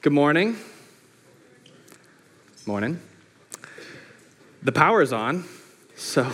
Good 0.00 0.12
morning. 0.12 0.56
Morning. 2.66 3.00
The 4.62 4.70
power's 4.70 5.12
on, 5.12 5.44
so 5.96 6.32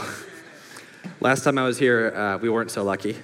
last 1.21 1.45
time 1.45 1.57
I 1.57 1.65
was 1.65 1.79
here, 1.79 2.15
uh, 2.15 2.37
we 2.37 2.51
weren't 2.51 2.71
so 2.71 2.85
lucky. 2.85 3.17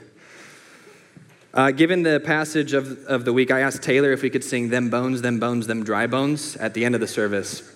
Uh, 1.52 1.72
given 1.72 2.04
the 2.04 2.20
passage 2.20 2.72
of, 2.72 3.04
of 3.04 3.26
the 3.26 3.34
week, 3.34 3.50
I 3.50 3.60
asked 3.60 3.82
Taylor 3.82 4.12
if 4.12 4.22
we 4.22 4.30
could 4.30 4.42
sing 4.42 4.70
Them 4.70 4.88
Bones, 4.88 5.20
Them 5.20 5.38
Bones, 5.38 5.66
Them 5.66 5.84
Dry 5.84 6.06
Bones 6.06 6.56
at 6.56 6.72
the 6.72 6.86
end 6.86 6.94
of 6.94 7.02
the 7.02 7.06
service, 7.06 7.70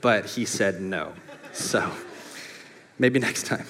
but 0.00 0.24
he 0.24 0.44
said 0.44 0.80
no. 0.80 1.14
So 1.52 1.90
maybe 3.00 3.18
next 3.18 3.46
time. 3.46 3.66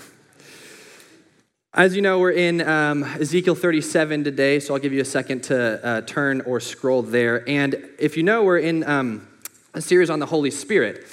As 1.78 1.94
you 1.94 2.02
know, 2.02 2.18
we're 2.18 2.32
in 2.32 2.60
um, 2.62 3.04
Ezekiel 3.04 3.54
37 3.54 4.24
today, 4.24 4.58
so 4.58 4.74
I'll 4.74 4.80
give 4.80 4.92
you 4.92 5.00
a 5.00 5.04
second 5.04 5.44
to 5.44 5.86
uh, 5.86 6.00
turn 6.00 6.40
or 6.40 6.58
scroll 6.58 7.02
there. 7.02 7.48
And 7.48 7.88
if 8.00 8.16
you 8.16 8.24
know, 8.24 8.42
we're 8.42 8.58
in 8.58 8.82
um, 8.82 9.28
a 9.74 9.80
series 9.80 10.10
on 10.10 10.18
the 10.18 10.26
Holy 10.26 10.50
Spirit. 10.50 11.06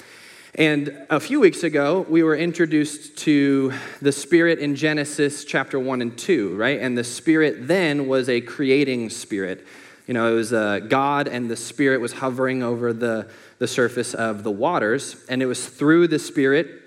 And 0.56 1.06
a 1.08 1.20
few 1.20 1.38
weeks 1.38 1.62
ago, 1.62 2.04
we 2.08 2.24
were 2.24 2.34
introduced 2.34 3.16
to 3.18 3.74
the 4.02 4.10
Spirit 4.10 4.58
in 4.58 4.74
Genesis 4.74 5.44
chapter 5.44 5.78
1 5.78 6.02
and 6.02 6.18
2, 6.18 6.56
right? 6.56 6.80
And 6.80 6.98
the 6.98 7.04
Spirit 7.04 7.68
then 7.68 8.08
was 8.08 8.28
a 8.28 8.40
creating 8.40 9.10
Spirit. 9.10 9.64
You 10.08 10.14
know, 10.14 10.32
it 10.32 10.34
was 10.34 10.52
uh, 10.52 10.80
God, 10.80 11.28
and 11.28 11.48
the 11.48 11.54
Spirit 11.54 12.00
was 12.00 12.14
hovering 12.14 12.64
over 12.64 12.92
the, 12.92 13.30
the 13.60 13.68
surface 13.68 14.14
of 14.14 14.42
the 14.42 14.50
waters. 14.50 15.14
And 15.28 15.44
it 15.44 15.46
was 15.46 15.64
through 15.64 16.08
the 16.08 16.18
Spirit 16.18 16.82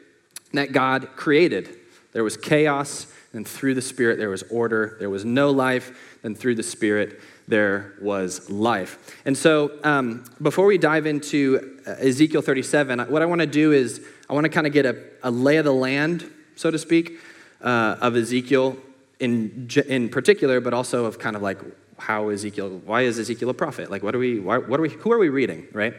that 0.51 0.73
God 0.73 1.11
created. 1.15 1.77
There 2.11 2.25
was 2.25 2.35
chaos 2.35 3.07
and 3.33 3.47
through 3.47 3.75
the 3.75 3.81
Spirit 3.81 4.17
there 4.17 4.29
was 4.29 4.43
order. 4.43 4.97
There 4.99 5.09
was 5.09 5.25
no 5.25 5.51
life, 5.51 6.17
and 6.23 6.37
through 6.37 6.55
the 6.55 6.63
Spirit 6.63 7.19
there 7.47 7.93
was 8.01 8.49
life. 8.49 9.15
And 9.25 9.37
so, 9.37 9.71
um, 9.83 10.23
before 10.41 10.65
we 10.65 10.77
dive 10.77 11.05
into 11.05 11.79
uh, 11.85 11.91
Ezekiel 11.91 12.41
37, 12.41 12.99
what 13.09 13.21
I 13.21 13.25
want 13.25 13.41
to 13.41 13.47
do 13.47 13.71
is 13.71 14.05
I 14.29 14.33
want 14.33 14.45
to 14.45 14.49
kind 14.49 14.67
of 14.67 14.73
get 14.73 14.85
a, 14.85 15.03
a, 15.23 15.31
lay 15.31 15.57
of 15.57 15.65
the 15.65 15.73
land, 15.73 16.29
so 16.55 16.69
to 16.69 16.77
speak, 16.77 17.19
uh, 17.61 17.97
of 18.01 18.15
Ezekiel 18.15 18.77
in, 19.19 19.67
in 19.87 20.09
particular, 20.09 20.61
but 20.61 20.73
also 20.73 21.05
of 21.05 21.17
kind 21.17 21.35
of 21.35 21.41
like 21.41 21.59
how 21.97 22.29
Ezekiel, 22.29 22.81
why 22.85 23.01
is 23.01 23.19
Ezekiel 23.19 23.49
a 23.49 23.53
prophet? 23.53 23.91
Like, 23.91 24.03
what 24.03 24.15
are 24.15 24.19
we, 24.19 24.39
why, 24.39 24.57
what 24.59 24.79
are 24.79 24.83
we, 24.83 24.89
who 24.89 25.11
are 25.11 25.17
we 25.17 25.29
reading, 25.29 25.67
right? 25.73 25.93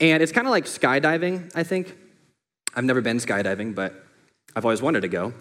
And 0.00 0.22
it's 0.22 0.32
kind 0.32 0.46
of 0.46 0.50
like 0.50 0.64
skydiving, 0.64 1.50
I 1.54 1.62
think. 1.62 1.96
I've 2.74 2.84
never 2.84 3.00
been 3.00 3.16
skydiving, 3.18 3.74
but 3.74 4.04
I've 4.54 4.64
always 4.64 4.82
wanted 4.82 5.00
to 5.02 5.08
go. 5.08 5.32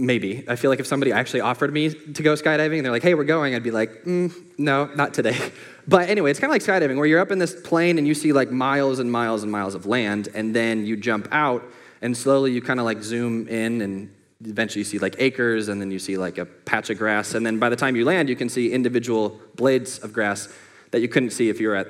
Maybe. 0.00 0.44
I 0.46 0.54
feel 0.54 0.70
like 0.70 0.78
if 0.78 0.86
somebody 0.86 1.10
actually 1.10 1.40
offered 1.40 1.72
me 1.72 1.90
to 1.90 2.22
go 2.22 2.34
skydiving 2.34 2.76
and 2.76 2.84
they're 2.84 2.92
like, 2.92 3.02
hey, 3.02 3.14
we're 3.14 3.24
going, 3.24 3.56
I'd 3.56 3.64
be 3.64 3.72
like, 3.72 4.04
mm, 4.04 4.32
no, 4.56 4.86
not 4.94 5.12
today. 5.12 5.36
But 5.88 6.10
anyway, 6.10 6.30
it's 6.30 6.38
kind 6.38 6.50
of 6.50 6.52
like 6.52 6.62
skydiving 6.82 6.98
where 6.98 7.06
you're 7.06 7.18
up 7.18 7.30
in 7.30 7.38
this 7.38 7.58
plane 7.58 7.96
and 7.96 8.06
you 8.06 8.12
see 8.12 8.34
like 8.34 8.50
miles 8.50 8.98
and 8.98 9.10
miles 9.10 9.42
and 9.42 9.50
miles 9.50 9.74
of 9.74 9.86
land, 9.86 10.28
and 10.34 10.54
then 10.54 10.84
you 10.84 10.98
jump 10.98 11.26
out 11.32 11.64
and 12.02 12.14
slowly 12.14 12.52
you 12.52 12.60
kind 12.60 12.78
of 12.78 12.84
like 12.84 13.02
zoom 13.02 13.48
in 13.48 13.80
and 13.80 14.14
eventually 14.44 14.80
you 14.80 14.84
see 14.84 14.98
like 14.98 15.16
acres 15.18 15.68
and 15.68 15.80
then 15.80 15.90
you 15.90 15.98
see 15.98 16.18
like 16.18 16.36
a 16.36 16.44
patch 16.44 16.90
of 16.90 16.98
grass. 16.98 17.32
And 17.32 17.44
then 17.46 17.58
by 17.58 17.70
the 17.70 17.76
time 17.76 17.96
you 17.96 18.04
land, 18.04 18.28
you 18.28 18.36
can 18.36 18.50
see 18.50 18.70
individual 18.70 19.40
blades 19.56 19.98
of 20.00 20.12
grass 20.12 20.54
that 20.90 21.00
you 21.00 21.08
couldn't 21.08 21.30
see 21.30 21.48
if 21.48 21.58
you 21.58 21.68
were 21.68 21.76
at 21.76 21.88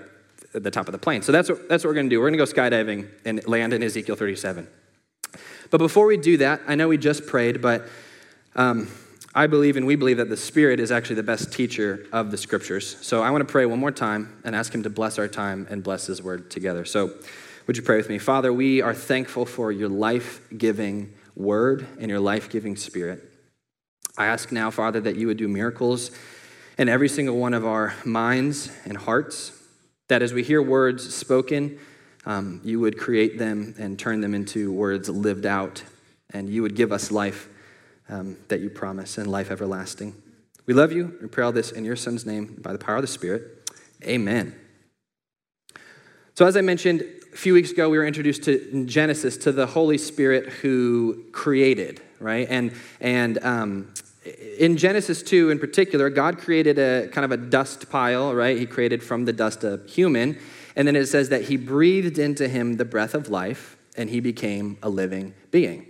the 0.52 0.70
top 0.70 0.86
of 0.86 0.92
the 0.92 0.98
plane. 0.98 1.22
So 1.22 1.32
that's 1.32 1.48
what, 1.48 1.68
that's 1.68 1.82
what 1.82 1.90
we're 1.90 1.94
going 1.94 2.08
to 2.08 2.14
do. 2.14 2.20
We're 2.20 2.30
going 2.30 2.38
to 2.38 2.46
go 2.46 2.60
skydiving 2.60 3.08
and 3.24 3.44
land 3.48 3.72
in 3.72 3.82
Ezekiel 3.82 4.14
37. 4.14 4.68
But 5.70 5.78
before 5.78 6.06
we 6.06 6.16
do 6.16 6.38
that, 6.38 6.60
I 6.66 6.74
know 6.74 6.88
we 6.88 6.98
just 6.98 7.26
prayed, 7.26 7.60
but 7.60 7.86
um, 8.56 8.88
I 9.34 9.46
believe 9.46 9.76
and 9.76 9.86
we 9.86 9.96
believe 9.96 10.16
that 10.16 10.30
the 10.30 10.36
Spirit 10.36 10.80
is 10.80 10.90
actually 10.90 11.16
the 11.16 11.22
best 11.22 11.52
teacher 11.52 12.06
of 12.12 12.30
the 12.30 12.36
Scriptures. 12.36 12.96
So 13.02 13.22
I 13.22 13.30
want 13.30 13.46
to 13.46 13.52
pray 13.52 13.66
one 13.66 13.78
more 13.78 13.92
time 13.92 14.40
and 14.44 14.56
ask 14.56 14.74
Him 14.74 14.82
to 14.84 14.90
bless 14.90 15.18
our 15.18 15.28
time 15.28 15.66
and 15.70 15.82
bless 15.82 16.06
His 16.06 16.22
word 16.22 16.50
together. 16.50 16.84
So 16.84 17.12
would 17.66 17.76
you 17.76 17.82
pray 17.82 17.98
with 17.98 18.08
me? 18.08 18.18
Father, 18.18 18.52
we 18.52 18.80
are 18.80 18.94
thankful 18.94 19.44
for 19.44 19.70
your 19.70 19.90
life 19.90 20.40
giving 20.56 21.12
word 21.36 21.86
and 22.00 22.10
your 22.10 22.20
life 22.20 22.48
giving 22.48 22.76
Spirit. 22.76 23.22
I 24.16 24.26
ask 24.26 24.50
now, 24.50 24.70
Father, 24.70 25.00
that 25.00 25.16
you 25.16 25.26
would 25.28 25.36
do 25.36 25.46
miracles 25.46 26.10
in 26.78 26.88
every 26.88 27.08
single 27.08 27.36
one 27.36 27.54
of 27.54 27.66
our 27.66 27.94
minds 28.04 28.72
and 28.84 28.96
hearts, 28.96 29.52
that 30.08 30.22
as 30.22 30.32
we 30.32 30.42
hear 30.42 30.62
words 30.62 31.14
spoken, 31.14 31.78
um, 32.28 32.60
you 32.62 32.78
would 32.78 32.98
create 32.98 33.38
them 33.38 33.74
and 33.78 33.98
turn 33.98 34.20
them 34.20 34.34
into 34.34 34.70
words 34.70 35.08
lived 35.08 35.46
out, 35.46 35.82
and 36.30 36.48
you 36.50 36.60
would 36.60 36.76
give 36.76 36.92
us 36.92 37.10
life 37.10 37.48
um, 38.10 38.36
that 38.48 38.60
you 38.60 38.68
promise 38.68 39.16
and 39.16 39.30
life 39.30 39.50
everlasting. 39.50 40.14
We 40.66 40.74
love 40.74 40.92
you. 40.92 41.16
We 41.22 41.28
pray 41.28 41.42
all 41.44 41.52
this 41.52 41.72
in 41.72 41.86
your 41.86 41.96
Son's 41.96 42.26
name 42.26 42.58
by 42.60 42.72
the 42.72 42.78
power 42.78 42.96
of 42.96 43.02
the 43.02 43.08
Spirit. 43.08 43.70
Amen. 44.04 44.54
So, 46.34 46.46
as 46.46 46.54
I 46.54 46.60
mentioned 46.60 47.02
a 47.32 47.36
few 47.36 47.54
weeks 47.54 47.70
ago, 47.70 47.88
we 47.88 47.96
were 47.96 48.06
introduced 48.06 48.42
to 48.44 48.84
Genesis 48.84 49.38
to 49.38 49.50
the 49.50 49.66
Holy 49.66 49.96
Spirit 49.96 50.50
who 50.50 51.24
created, 51.32 52.02
right? 52.20 52.46
And 52.50 52.72
and 53.00 53.42
um, 53.42 53.94
in 54.58 54.76
Genesis 54.76 55.22
2 55.22 55.48
in 55.48 55.58
particular, 55.58 56.10
God 56.10 56.36
created 56.36 56.78
a 56.78 57.08
kind 57.08 57.24
of 57.24 57.32
a 57.32 57.38
dust 57.38 57.88
pile, 57.88 58.34
right? 58.34 58.58
He 58.58 58.66
created 58.66 59.02
from 59.02 59.24
the 59.24 59.32
dust 59.32 59.64
a 59.64 59.80
human. 59.86 60.38
And 60.78 60.86
then 60.86 60.94
it 60.94 61.06
says 61.06 61.28
that 61.30 61.42
he 61.42 61.56
breathed 61.56 62.20
into 62.20 62.46
him 62.46 62.76
the 62.76 62.84
breath 62.84 63.12
of 63.12 63.28
life 63.28 63.76
and 63.96 64.08
he 64.08 64.20
became 64.20 64.78
a 64.80 64.88
living 64.88 65.34
being. 65.50 65.84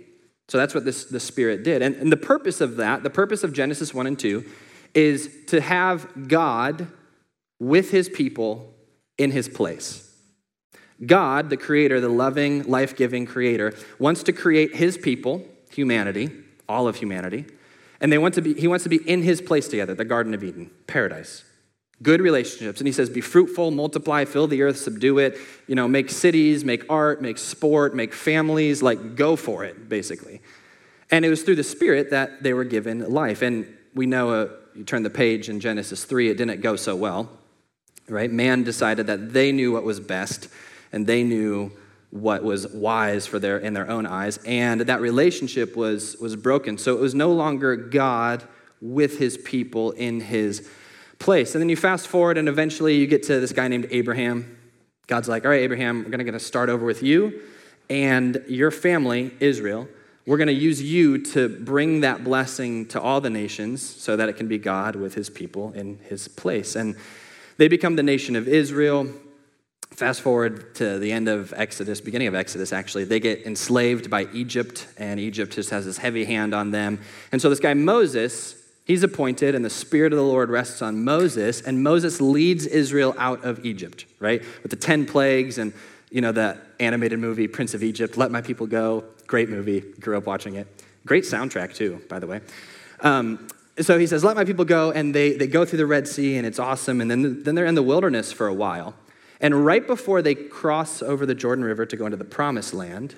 So 0.47 0.57
that's 0.57 0.73
what 0.73 0.83
this, 0.83 1.05
the 1.05 1.19
Spirit 1.19 1.63
did. 1.63 1.83
And, 1.83 1.95
and 1.95 2.11
the 2.11 2.17
purpose 2.17 2.59
of 2.59 2.77
that, 2.77 3.03
the 3.03 3.11
purpose 3.11 3.43
of 3.43 3.53
Genesis 3.53 3.93
1 3.93 4.07
and 4.07 4.17
2, 4.17 4.43
is 4.95 5.29
to 5.45 5.61
have 5.61 6.27
God 6.27 6.87
with 7.59 7.91
his 7.91 8.09
people 8.09 8.73
in 9.19 9.29
his 9.29 9.47
place. 9.47 10.11
God, 11.05 11.51
the 11.51 11.57
creator, 11.57 12.01
the 12.01 12.09
loving, 12.09 12.63
life 12.63 12.95
giving 12.95 13.27
creator, 13.27 13.75
wants 13.99 14.23
to 14.23 14.33
create 14.33 14.75
his 14.75 14.97
people, 14.97 15.45
humanity, 15.71 16.31
all 16.67 16.87
of 16.87 16.95
humanity, 16.95 17.45
and 18.01 18.11
they 18.11 18.17
want 18.17 18.33
to 18.33 18.41
be, 18.41 18.55
he 18.55 18.67
wants 18.67 18.83
to 18.83 18.89
be 18.89 19.07
in 19.07 19.21
his 19.21 19.39
place 19.39 19.67
together, 19.67 19.93
the 19.93 20.03
Garden 20.03 20.33
of 20.33 20.43
Eden, 20.43 20.71
paradise 20.87 21.43
good 22.01 22.21
relationships. 22.21 22.79
And 22.79 22.87
he 22.87 22.93
says, 22.93 23.09
be 23.09 23.21
fruitful, 23.21 23.71
multiply, 23.71 24.25
fill 24.25 24.47
the 24.47 24.61
earth, 24.61 24.77
subdue 24.77 25.19
it, 25.19 25.37
you 25.67 25.75
know, 25.75 25.87
make 25.87 26.09
cities, 26.09 26.63
make 26.63 26.89
art, 26.89 27.21
make 27.21 27.37
sport, 27.37 27.95
make 27.95 28.13
families, 28.13 28.81
like 28.81 29.15
go 29.15 29.35
for 29.35 29.65
it, 29.65 29.89
basically. 29.89 30.41
And 31.11 31.25
it 31.25 31.29
was 31.29 31.43
through 31.43 31.55
the 31.55 31.63
Spirit 31.63 32.11
that 32.11 32.43
they 32.43 32.53
were 32.53 32.63
given 32.63 33.11
life. 33.11 33.41
And 33.41 33.67
we 33.93 34.05
know, 34.05 34.29
uh, 34.29 34.49
you 34.75 34.83
turn 34.83 35.03
the 35.03 35.09
page 35.09 35.49
in 35.49 35.59
Genesis 35.59 36.05
3, 36.05 36.29
it 36.29 36.37
didn't 36.37 36.61
go 36.61 36.75
so 36.75 36.95
well, 36.95 37.29
right? 38.07 38.31
Man 38.31 38.63
decided 38.63 39.07
that 39.07 39.33
they 39.33 39.51
knew 39.51 39.71
what 39.73 39.83
was 39.83 39.99
best 39.99 40.47
and 40.91 41.05
they 41.05 41.23
knew 41.23 41.71
what 42.11 42.43
was 42.43 42.67
wise 42.69 43.27
for 43.27 43.37
their 43.37 43.59
in 43.59 43.73
their 43.73 43.87
own 43.87 44.07
eyes 44.07 44.39
and 44.43 44.81
that 44.81 44.99
relationship 44.99 45.75
was 45.75 46.17
was 46.17 46.35
broken 46.35 46.75
so 46.75 46.95
it 46.95 46.99
was 46.99 47.13
no 47.13 47.31
longer 47.31 47.75
god 47.75 48.43
with 48.81 49.19
his 49.19 49.37
people 49.37 49.91
in 49.91 50.19
his 50.19 50.67
place. 51.19 51.53
And 51.53 51.61
then 51.61 51.69
you 51.69 51.75
fast 51.75 52.07
forward, 52.07 52.37
and 52.37 52.49
eventually 52.49 52.95
you 52.95 53.07
get 53.07 53.23
to 53.23 53.39
this 53.39 53.51
guy 53.51 53.67
named 53.67 53.87
Abraham. 53.91 54.57
God's 55.07 55.27
like, 55.27 55.45
All 55.45 55.51
right, 55.51 55.61
Abraham, 55.61 56.03
we're 56.03 56.09
going 56.09 56.25
to 56.33 56.39
start 56.39 56.69
over 56.69 56.85
with 56.85 57.03
you 57.03 57.41
and 57.89 58.43
your 58.47 58.71
family, 58.71 59.31
Israel. 59.39 59.87
We're 60.25 60.37
going 60.37 60.47
to 60.47 60.53
use 60.53 60.81
you 60.81 61.17
to 61.31 61.49
bring 61.49 62.01
that 62.01 62.23
blessing 62.23 62.85
to 62.89 63.01
all 63.01 63.19
the 63.19 63.31
nations 63.31 63.81
so 63.81 64.15
that 64.15 64.29
it 64.29 64.33
can 64.33 64.47
be 64.47 64.59
God 64.59 64.95
with 64.95 65.15
his 65.15 65.29
people 65.29 65.71
in 65.73 65.97
his 66.07 66.27
place. 66.27 66.75
And 66.75 66.95
they 67.57 67.67
become 67.67 67.95
the 67.95 68.03
nation 68.03 68.35
of 68.35 68.47
Israel. 68.47 69.07
Fast 69.89 70.21
forward 70.21 70.75
to 70.75 70.99
the 70.99 71.11
end 71.11 71.27
of 71.27 71.51
Exodus, 71.57 71.99
beginning 71.99 72.27
of 72.27 72.35
Exodus, 72.35 72.71
actually, 72.71 73.05
they 73.05 73.19
get 73.19 73.45
enslaved 73.47 74.09
by 74.09 74.27
Egypt, 74.33 74.87
and 74.97 75.19
Egypt 75.19 75.53
just 75.53 75.71
has 75.71 75.85
this 75.85 75.97
heavy 75.97 76.25
hand 76.25 76.53
on 76.53 76.69
them. 76.69 77.01
And 77.31 77.41
so 77.41 77.49
this 77.49 77.59
guy, 77.59 77.73
Moses, 77.73 78.58
He's 78.89 79.03
appointed, 79.03 79.53
and 79.53 79.63
the 79.63 79.69
Spirit 79.69 80.13
of 80.13 80.17
the 80.17 80.25
Lord 80.25 80.49
rests 80.49 80.81
on 80.81 81.03
Moses, 81.03 81.61
and 81.61 81.83
Moses 81.83 82.19
leads 82.19 82.65
Israel 82.65 83.13
out 83.19 83.45
of 83.45 83.63
Egypt, 83.63 84.07
right? 84.17 84.41
With 84.63 84.71
the 84.71 84.75
10 84.77 85.05
plagues 85.05 85.59
and, 85.59 85.73
you 86.09 86.21
know, 86.21 86.31
the 86.31 86.57
animated 86.79 87.19
movie, 87.19 87.47
Prince 87.47 87.75
of 87.75 87.83
Egypt, 87.83 88.17
Let 88.17 88.31
My 88.31 88.41
People 88.41 88.65
Go. 88.65 89.03
Great 89.27 89.47
movie. 89.47 89.81
Grew 89.81 90.17
up 90.17 90.25
watching 90.25 90.55
it. 90.55 90.65
Great 91.05 91.23
soundtrack, 91.23 91.75
too, 91.75 92.01
by 92.09 92.17
the 92.17 92.25
way. 92.25 92.41
Um, 93.01 93.47
so 93.79 93.99
he 93.99 94.07
says, 94.07 94.23
Let 94.23 94.35
my 94.35 94.43
people 94.43 94.65
go, 94.65 94.91
and 94.91 95.13
they, 95.13 95.33
they 95.33 95.45
go 95.45 95.65
through 95.65 95.77
the 95.77 95.85
Red 95.85 96.07
Sea, 96.07 96.37
and 96.37 96.47
it's 96.47 96.57
awesome. 96.57 96.99
And 96.99 97.11
then, 97.11 97.43
then 97.43 97.53
they're 97.53 97.67
in 97.67 97.75
the 97.75 97.83
wilderness 97.83 98.31
for 98.31 98.47
a 98.47 98.55
while. 98.55 98.95
And 99.39 99.67
right 99.67 99.85
before 99.85 100.23
they 100.23 100.33
cross 100.33 101.03
over 101.03 101.27
the 101.27 101.35
Jordan 101.35 101.63
River 101.63 101.85
to 101.85 101.95
go 101.95 102.05
into 102.05 102.17
the 102.17 102.25
promised 102.25 102.73
land, 102.73 103.13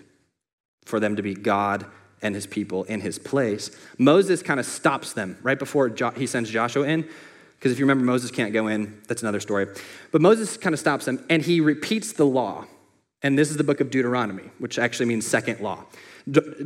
for 0.83 0.99
them 0.99 1.15
to 1.15 1.21
be 1.21 1.33
God 1.33 1.85
and 2.21 2.35
his 2.35 2.45
people 2.45 2.83
in 2.85 3.01
his 3.01 3.19
place. 3.19 3.71
Moses 3.97 4.41
kind 4.41 4.59
of 4.59 4.65
stops 4.65 5.13
them 5.13 5.37
right 5.41 5.57
before 5.57 5.89
jo- 5.89 6.11
he 6.11 6.27
sends 6.27 6.49
Joshua 6.49 6.85
in. 6.87 7.07
Because 7.57 7.71
if 7.71 7.79
you 7.79 7.85
remember, 7.85 8.05
Moses 8.05 8.31
can't 8.31 8.53
go 8.53 8.67
in. 8.67 9.01
That's 9.07 9.21
another 9.21 9.39
story. 9.39 9.67
But 10.11 10.21
Moses 10.21 10.57
kind 10.57 10.73
of 10.73 10.79
stops 10.79 11.05
them 11.05 11.23
and 11.29 11.43
he 11.43 11.61
repeats 11.61 12.13
the 12.13 12.25
law. 12.25 12.65
And 13.21 13.37
this 13.37 13.51
is 13.51 13.57
the 13.57 13.63
book 13.63 13.81
of 13.81 13.91
Deuteronomy, 13.91 14.49
which 14.57 14.79
actually 14.79 15.05
means 15.05 15.27
second 15.27 15.59
law. 15.59 15.85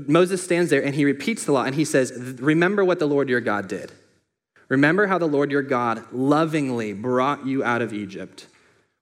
Moses 0.08 0.42
stands 0.42 0.70
there 0.70 0.84
and 0.84 0.96
he 0.96 1.04
repeats 1.04 1.44
the 1.44 1.52
law 1.52 1.64
and 1.64 1.76
he 1.76 1.84
says, 1.84 2.14
Remember 2.40 2.86
what 2.86 3.00
the 3.00 3.08
Lord 3.08 3.28
your 3.28 3.42
God 3.42 3.68
did. 3.68 3.92
Remember 4.70 5.08
how 5.08 5.18
the 5.18 5.28
Lord 5.28 5.52
your 5.52 5.62
God 5.62 6.04
lovingly 6.14 6.94
brought 6.94 7.46
you 7.46 7.64
out 7.64 7.82
of 7.82 7.94
Egypt 7.94 8.48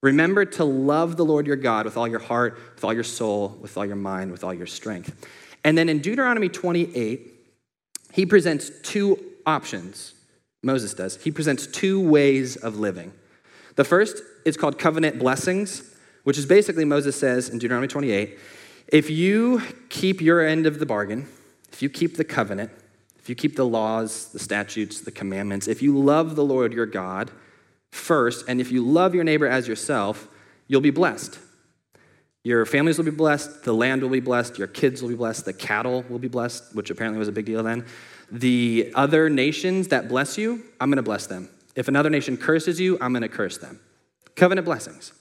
Remember 0.03 0.44
to 0.44 0.65
love 0.65 1.15
the 1.15 1.23
Lord 1.23 1.47
your 1.47 1.55
God 1.55 1.85
with 1.85 1.95
all 1.95 2.09
your 2.09 2.19
heart, 2.19 2.59
with 2.75 2.83
all 2.83 2.94
your 2.94 3.05
soul, 3.05 3.57
with 3.61 3.77
all 3.77 3.85
your 3.85 3.95
mind, 3.95 4.33
with 4.33 4.44
all 4.44 4.53
your 4.53 4.67
strength. 4.67 5.25
And 5.63 5.77
then 5.77 5.89
in 5.89 6.00
Deuteronomy 6.00 6.50
28, 6.50 7.33
he 8.12 8.25
presents 8.25 8.71
two 8.81 9.19
options. 9.45 10.13
Moses 10.62 10.94
does. 10.94 11.21
He 11.24 11.31
presents 11.31 11.68
two 11.68 12.00
ways 12.00 12.56
of 12.56 12.80
living. 12.80 13.13
The 13.75 13.83
first 13.83 14.21
is 14.45 14.56
called 14.57 14.77
covenant 14.77 15.19
blessings, 15.19 15.95
which 16.24 16.38
is 16.38 16.45
basically 16.45 16.86
Moses 16.86 17.15
says 17.15 17.50
in 17.50 17.60
Deuteronomy 17.60 17.88
28 17.88 18.38
if 18.89 19.10
you 19.10 19.62
keep 19.89 20.21
your 20.21 20.45
end 20.45 20.65
of 20.65 20.77
the 20.77 20.86
bargain, 20.86 21.27
if 21.71 21.81
you 21.81 21.89
keep 21.89 22.18
the 22.18 22.24
covenant, 22.24 22.69
if 23.18 23.30
you 23.30 23.36
keep 23.36 23.56
the 23.56 23.65
laws, 23.65 24.27
the 24.33 24.39
statutes, 24.39 25.01
the 25.01 25.12
commandments, 25.12 25.68
if 25.68 25.81
you 25.81 25.98
love 25.98 26.36
the 26.36 26.44
Lord 26.44 26.74
your 26.74 26.86
God 26.86 27.31
first, 27.92 28.45
and 28.48 28.60
if 28.60 28.71
you 28.71 28.86
love 28.86 29.15
your 29.15 29.24
neighbor 29.24 29.48
as 29.48 29.68
yourself, 29.68 30.27
you'll 30.68 30.81
be 30.81 30.89
blessed. 30.89 31.39
Your 32.44 32.66
families 32.66 32.98
will 32.98 33.06
be 33.06 33.12
blessed, 33.12 33.63
the 33.63 33.74
land 33.74 34.01
will 34.01 34.10
be 34.10 34.19
blessed, 34.19 34.57
your 34.57 34.68
kids 34.68 35.01
will 35.01 35.10
be 35.10 35.16
blessed, 35.16 35.45
the 35.45 35.54
cattle 35.54 36.04
will 36.10 36.19
be 36.19 36.28
blessed, 36.28 36.75
which 36.75 36.90
apparently 36.90 37.18
was 37.18 37.30
a 37.30 37.31
big 37.31 37.45
deal 37.45 37.63
then. 37.63 37.86
The 38.31 38.92
other 38.95 39.30
nations 39.30 39.88
that 39.90 40.10
bless 40.10 40.38
you, 40.38 40.63
I'm 40.81 40.90
going 40.90 40.98
to 40.98 41.04
bless 41.04 41.25
them. 41.25 41.50
If 41.75 41.88
another 41.88 42.10
nation 42.10 42.36
curses 42.36 42.80
you, 42.80 42.98
I'm 43.00 43.13
going 43.13 43.22
to 43.22 43.30
curse 43.30 43.57
them. 43.57 43.80
Covenant 44.36 44.66
blessings. 44.66 45.13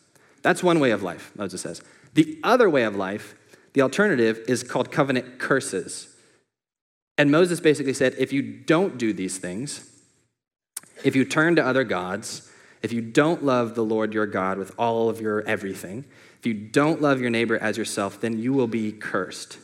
That's 0.42 0.62
one 0.62 0.80
way 0.80 0.90
of 0.90 1.02
life, 1.02 1.30
Moses 1.36 1.60
says. 1.60 1.80
The 2.14 2.40
other 2.42 2.68
way 2.68 2.82
of 2.82 2.96
life, 2.96 3.34
the 3.72 3.82
alternative, 3.82 4.40
is 4.48 4.64
called 4.64 4.90
covenant 4.90 5.38
curses. 5.38 6.08
And 7.16 7.30
Moses 7.30 7.60
basically 7.60 7.94
said 7.94 8.14
if 8.18 8.32
you 8.32 8.42
don't 8.42 8.98
do 8.98 9.12
these 9.12 9.38
things, 9.38 9.88
if 11.04 11.14
you 11.14 11.24
turn 11.24 11.56
to 11.56 11.64
other 11.64 11.84
gods, 11.84 12.50
if 12.82 12.92
you 12.92 13.00
don't 13.00 13.44
love 13.44 13.74
the 13.74 13.84
Lord 13.84 14.12
your 14.12 14.26
God 14.26 14.58
with 14.58 14.72
all 14.76 15.08
of 15.08 15.20
your 15.20 15.46
everything, 15.46 16.04
if 16.42 16.46
you 16.46 16.54
don't 16.54 17.00
love 17.00 17.20
your 17.20 17.30
neighbor 17.30 17.56
as 17.56 17.78
yourself, 17.78 18.20
then 18.20 18.36
you 18.36 18.52
will 18.52 18.66
be 18.66 18.90
cursed. 18.90 19.58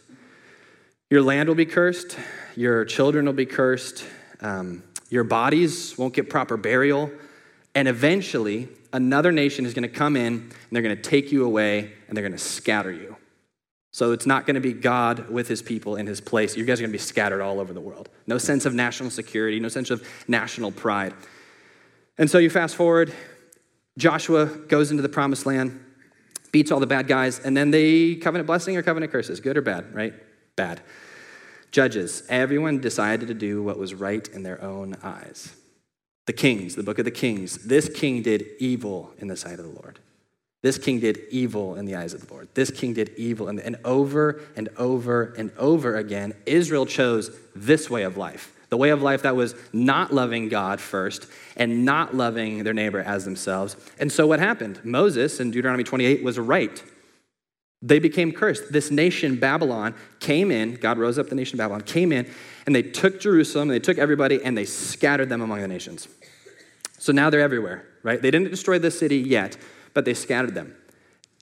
Your 1.10 1.22
land 1.22 1.48
will 1.48 1.56
be 1.56 1.66
cursed, 1.66 2.16
your 2.54 2.84
children 2.84 3.26
will 3.26 3.32
be 3.32 3.46
cursed, 3.46 4.04
um, 4.42 4.84
your 5.10 5.24
bodies 5.24 5.98
won't 5.98 6.14
get 6.14 6.30
proper 6.30 6.56
burial, 6.56 7.10
and 7.74 7.88
eventually 7.88 8.68
another 8.92 9.32
nation 9.32 9.66
is 9.66 9.74
going 9.74 9.82
to 9.82 9.88
come 9.88 10.14
in 10.14 10.34
and 10.34 10.54
they're 10.70 10.82
going 10.82 10.94
to 10.94 11.02
take 11.02 11.32
you 11.32 11.44
away 11.44 11.90
and 12.06 12.16
they're 12.16 12.22
going 12.22 12.30
to 12.30 12.38
scatter 12.38 12.92
you. 12.92 13.16
So 13.90 14.12
it's 14.12 14.26
not 14.26 14.46
going 14.46 14.54
to 14.54 14.60
be 14.60 14.72
God 14.72 15.30
with 15.30 15.48
his 15.48 15.62
people 15.62 15.96
in 15.96 16.06
his 16.06 16.20
place. 16.20 16.56
You 16.56 16.64
guys 16.64 16.78
are 16.78 16.84
going 16.84 16.92
to 16.92 16.96
be 16.96 17.02
scattered 17.02 17.42
all 17.42 17.58
over 17.58 17.72
the 17.72 17.80
world. 17.80 18.08
No 18.28 18.38
sense 18.38 18.66
of 18.66 18.72
national 18.72 19.10
security, 19.10 19.58
no 19.58 19.68
sense 19.68 19.90
of 19.90 20.08
national 20.28 20.70
pride. 20.70 21.12
And 22.18 22.30
so 22.30 22.38
you 22.38 22.50
fast 22.50 22.76
forward, 22.76 23.12
Joshua 23.96 24.46
goes 24.46 24.92
into 24.92 25.02
the 25.02 25.08
promised 25.08 25.44
land, 25.44 25.86
beats 26.52 26.70
all 26.70 26.80
the 26.80 26.86
bad 26.86 27.06
guys, 27.06 27.38
and 27.40 27.56
then 27.56 27.70
they 27.70 28.16
covenant 28.16 28.46
blessing 28.46 28.76
or 28.76 28.82
covenant 28.82 29.12
curses, 29.12 29.40
good 29.40 29.56
or 29.56 29.62
bad, 29.62 29.94
right? 29.94 30.14
Bad. 30.56 30.80
Judges, 31.70 32.22
everyone 32.28 32.80
decided 32.80 33.28
to 33.28 33.34
do 33.34 33.62
what 33.62 33.78
was 33.78 33.94
right 33.94 34.26
in 34.28 34.42
their 34.42 34.62
own 34.62 34.96
eyes. 35.02 35.54
The 36.26 36.32
kings, 36.32 36.76
the 36.76 36.82
book 36.82 36.98
of 36.98 37.04
the 37.04 37.10
kings, 37.10 37.66
this 37.66 37.88
king 37.88 38.22
did 38.22 38.46
evil 38.58 39.12
in 39.18 39.28
the 39.28 39.36
sight 39.36 39.58
of 39.58 39.64
the 39.64 39.80
Lord. 39.80 39.98
This 40.62 40.76
king 40.76 40.98
did 40.98 41.20
evil 41.30 41.76
in 41.76 41.84
the 41.84 41.94
eyes 41.94 42.14
of 42.14 42.26
the 42.26 42.32
Lord. 42.32 42.48
This 42.54 42.70
king 42.70 42.92
did 42.92 43.12
evil. 43.16 43.48
And, 43.48 43.60
and 43.60 43.76
over 43.84 44.40
and 44.56 44.68
over 44.76 45.34
and 45.38 45.52
over 45.56 45.96
again, 45.96 46.34
Israel 46.46 46.84
chose 46.84 47.30
this 47.54 47.88
way 47.88 48.02
of 48.02 48.16
life 48.16 48.52
the 48.68 48.76
way 48.76 48.90
of 48.90 49.02
life 49.02 49.22
that 49.22 49.36
was 49.36 49.54
not 49.72 50.12
loving 50.12 50.48
God 50.48 50.80
first 50.80 51.26
and 51.56 51.84
not 51.84 52.14
loving 52.14 52.64
their 52.64 52.74
neighbor 52.74 53.00
as 53.00 53.24
themselves. 53.24 53.76
And 53.98 54.12
so 54.12 54.26
what 54.26 54.40
happened? 54.40 54.84
Moses 54.84 55.40
in 55.40 55.50
Deuteronomy 55.50 55.84
28 55.84 56.22
was 56.22 56.38
right. 56.38 56.82
They 57.80 57.98
became 57.98 58.32
cursed. 58.32 58.72
This 58.72 58.90
nation, 58.90 59.36
Babylon, 59.36 59.94
came 60.20 60.50
in, 60.50 60.74
God 60.74 60.98
rose 60.98 61.18
up 61.18 61.28
the 61.28 61.34
nation 61.34 61.56
of 61.56 61.58
Babylon, 61.58 61.82
came 61.82 62.12
in, 62.12 62.28
and 62.66 62.74
they 62.74 62.82
took 62.82 63.20
Jerusalem, 63.20 63.70
and 63.70 63.74
they 63.74 63.84
took 63.84 63.98
everybody, 63.98 64.42
and 64.42 64.58
they 64.58 64.64
scattered 64.64 65.28
them 65.28 65.40
among 65.40 65.60
the 65.60 65.68
nations. 65.68 66.08
So 66.98 67.12
now 67.12 67.30
they're 67.30 67.40
everywhere, 67.40 67.86
right? 68.02 68.20
They 68.20 68.32
didn't 68.32 68.50
destroy 68.50 68.78
the 68.80 68.90
city 68.90 69.18
yet, 69.18 69.56
but 69.94 70.04
they 70.04 70.14
scattered 70.14 70.54
them. 70.54 70.74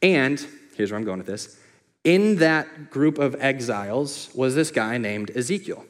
And 0.02 0.46
here's 0.76 0.90
where 0.90 0.98
I'm 0.98 1.06
going 1.06 1.18
with 1.18 1.26
this 1.26 1.58
in 2.06 2.36
that 2.36 2.90
group 2.90 3.18
of 3.18 3.34
exiles 3.40 4.30
was 4.32 4.54
this 4.54 4.70
guy 4.70 4.96
named 4.96 5.32
Ezekiel. 5.34 5.84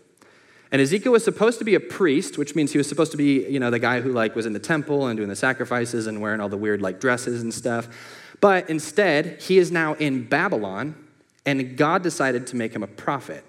And 0.72 0.82
Ezekiel 0.82 1.12
was 1.12 1.24
supposed 1.24 1.58
to 1.60 1.64
be 1.64 1.74
a 1.74 1.80
priest, 1.80 2.38
which 2.38 2.54
means 2.54 2.72
he 2.72 2.78
was 2.78 2.88
supposed 2.88 3.12
to 3.12 3.16
be, 3.16 3.46
you 3.48 3.60
know, 3.60 3.70
the 3.70 3.78
guy 3.78 4.00
who 4.00 4.12
like 4.12 4.34
was 4.34 4.46
in 4.46 4.52
the 4.52 4.58
temple 4.58 5.06
and 5.06 5.16
doing 5.16 5.28
the 5.28 5.36
sacrifices 5.36 6.06
and 6.06 6.20
wearing 6.20 6.40
all 6.40 6.48
the 6.48 6.56
weird 6.56 6.82
like 6.82 7.00
dresses 7.00 7.42
and 7.42 7.54
stuff. 7.54 7.88
But 8.40 8.68
instead, 8.68 9.40
he 9.40 9.58
is 9.58 9.70
now 9.70 9.94
in 9.94 10.24
Babylon, 10.24 10.96
and 11.44 11.76
God 11.76 12.02
decided 12.02 12.46
to 12.48 12.56
make 12.56 12.74
him 12.74 12.82
a 12.82 12.88
prophet. 12.88 13.44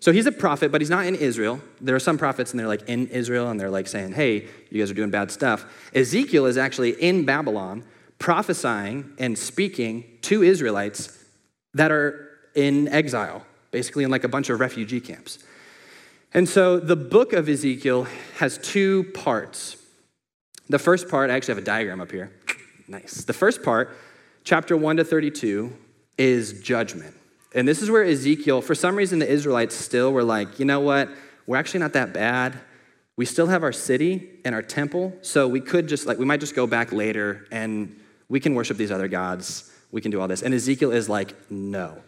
So 0.00 0.12
he's 0.12 0.26
a 0.26 0.32
prophet, 0.32 0.70
but 0.70 0.82
he's 0.82 0.90
not 0.90 1.06
in 1.06 1.14
Israel. 1.14 1.60
There 1.80 1.96
are 1.96 2.00
some 2.00 2.18
prophets, 2.18 2.50
and 2.50 2.60
they're 2.60 2.68
like 2.68 2.86
in 2.88 3.06
Israel, 3.06 3.48
and 3.48 3.58
they're 3.58 3.70
like 3.70 3.86
saying, 3.86 4.12
hey, 4.12 4.46
you 4.68 4.82
guys 4.82 4.90
are 4.90 4.94
doing 4.94 5.10
bad 5.10 5.30
stuff. 5.30 5.64
Ezekiel 5.94 6.44
is 6.44 6.58
actually 6.58 6.90
in 6.90 7.24
Babylon, 7.24 7.84
prophesying 8.18 9.12
and 9.18 9.38
speaking 9.38 10.04
to 10.22 10.42
Israelites 10.42 11.24
that 11.72 11.90
are 11.90 12.28
in 12.54 12.88
exile, 12.88 13.46
basically 13.70 14.04
in 14.04 14.10
like 14.10 14.24
a 14.24 14.28
bunch 14.28 14.50
of 14.50 14.60
refugee 14.60 15.00
camps. 15.00 15.38
And 16.34 16.48
so 16.48 16.80
the 16.80 16.96
book 16.96 17.32
of 17.32 17.48
Ezekiel 17.48 18.08
has 18.38 18.58
two 18.58 19.04
parts. 19.14 19.76
The 20.68 20.80
first 20.80 21.08
part, 21.08 21.30
I 21.30 21.34
actually 21.34 21.54
have 21.54 21.62
a 21.62 21.66
diagram 21.66 22.00
up 22.00 22.10
here. 22.10 22.32
Nice. 22.88 23.24
The 23.24 23.32
first 23.32 23.62
part, 23.62 23.96
chapter 24.42 24.76
1 24.76 24.96
to 24.96 25.04
32, 25.04 25.72
is 26.18 26.60
judgment. 26.60 27.14
And 27.54 27.68
this 27.68 27.80
is 27.80 27.90
where 27.90 28.02
Ezekiel, 28.02 28.62
for 28.62 28.74
some 28.74 28.96
reason, 28.96 29.20
the 29.20 29.30
Israelites 29.30 29.76
still 29.76 30.12
were 30.12 30.24
like, 30.24 30.58
you 30.58 30.64
know 30.64 30.80
what? 30.80 31.08
We're 31.46 31.56
actually 31.56 31.80
not 31.80 31.92
that 31.92 32.12
bad. 32.12 32.58
We 33.16 33.26
still 33.26 33.46
have 33.46 33.62
our 33.62 33.72
city 33.72 34.40
and 34.44 34.56
our 34.56 34.62
temple, 34.62 35.16
so 35.22 35.46
we 35.46 35.60
could 35.60 35.86
just, 35.86 36.04
like, 36.04 36.18
we 36.18 36.24
might 36.24 36.40
just 36.40 36.56
go 36.56 36.66
back 36.66 36.92
later 36.92 37.46
and 37.52 38.00
we 38.28 38.40
can 38.40 38.54
worship 38.54 38.76
these 38.76 38.90
other 38.90 39.06
gods. 39.06 39.70
We 39.92 40.00
can 40.00 40.10
do 40.10 40.20
all 40.20 40.26
this. 40.26 40.42
And 40.42 40.52
Ezekiel 40.52 40.90
is 40.90 41.08
like, 41.08 41.36
no. 41.48 42.02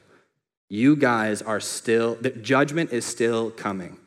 You 0.68 0.96
guys 0.96 1.42
are 1.42 1.60
still, 1.60 2.16
the 2.16 2.30
judgment 2.30 2.92
is 2.92 3.04
still 3.04 3.52
coming. 3.52 3.98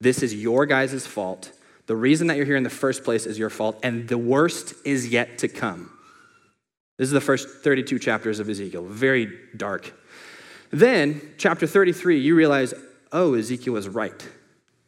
This 0.00 0.22
is 0.22 0.34
your 0.34 0.66
guys' 0.66 1.06
fault. 1.06 1.52
The 1.86 1.96
reason 1.96 2.26
that 2.26 2.36
you're 2.36 2.46
here 2.46 2.56
in 2.56 2.64
the 2.64 2.70
first 2.70 3.04
place 3.04 3.26
is 3.26 3.38
your 3.38 3.50
fault, 3.50 3.78
and 3.82 4.08
the 4.08 4.18
worst 4.18 4.74
is 4.84 5.08
yet 5.08 5.38
to 5.38 5.48
come. 5.48 5.90
This 6.98 7.06
is 7.06 7.12
the 7.12 7.20
first 7.20 7.48
32 7.48 7.98
chapters 7.98 8.40
of 8.40 8.48
Ezekiel, 8.48 8.84
very 8.84 9.38
dark. 9.56 9.92
Then, 10.70 11.20
chapter 11.38 11.66
33, 11.66 12.18
you 12.18 12.34
realize, 12.34 12.74
oh, 13.12 13.34
Ezekiel 13.34 13.74
was 13.74 13.88
right. 13.88 14.28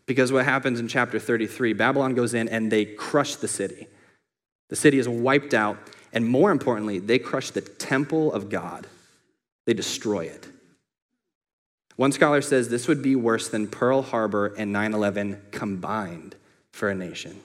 Because 0.07 0.33
what 0.33 0.45
happens 0.45 0.81
in 0.81 0.89
chapter 0.89 1.19
33, 1.19 1.75
Babylon 1.75 2.15
goes 2.15 2.35
in 2.35 2.49
and 2.49 2.73
they 2.73 2.85
crush 2.85 3.37
the 3.37 3.49
city. 3.49 3.87
The 4.71 4.77
city 4.77 4.99
is 4.99 5.09
wiped 5.09 5.55
out, 5.55 5.79
and 6.13 6.27
more 6.27 6.51
importantly, 6.51 6.99
they 6.99 7.19
crush 7.19 7.51
the 7.51 7.61
temple 7.61 8.33
of 8.33 8.49
God. 8.49 8.87
They 9.67 9.75
destroy 9.75 10.25
it. 10.25 10.49
One 11.99 12.13
scholar 12.13 12.41
says 12.43 12.69
this 12.69 12.87
would 12.87 13.03
be 13.03 13.17
worse 13.17 13.49
than 13.49 13.67
Pearl 13.67 14.03
Harbor 14.03 14.55
and 14.57 14.73
9 14.73 14.95
11 14.95 15.43
combined 15.51 16.37
for 16.71 16.89
a 16.89 16.95
nation. 16.95 17.41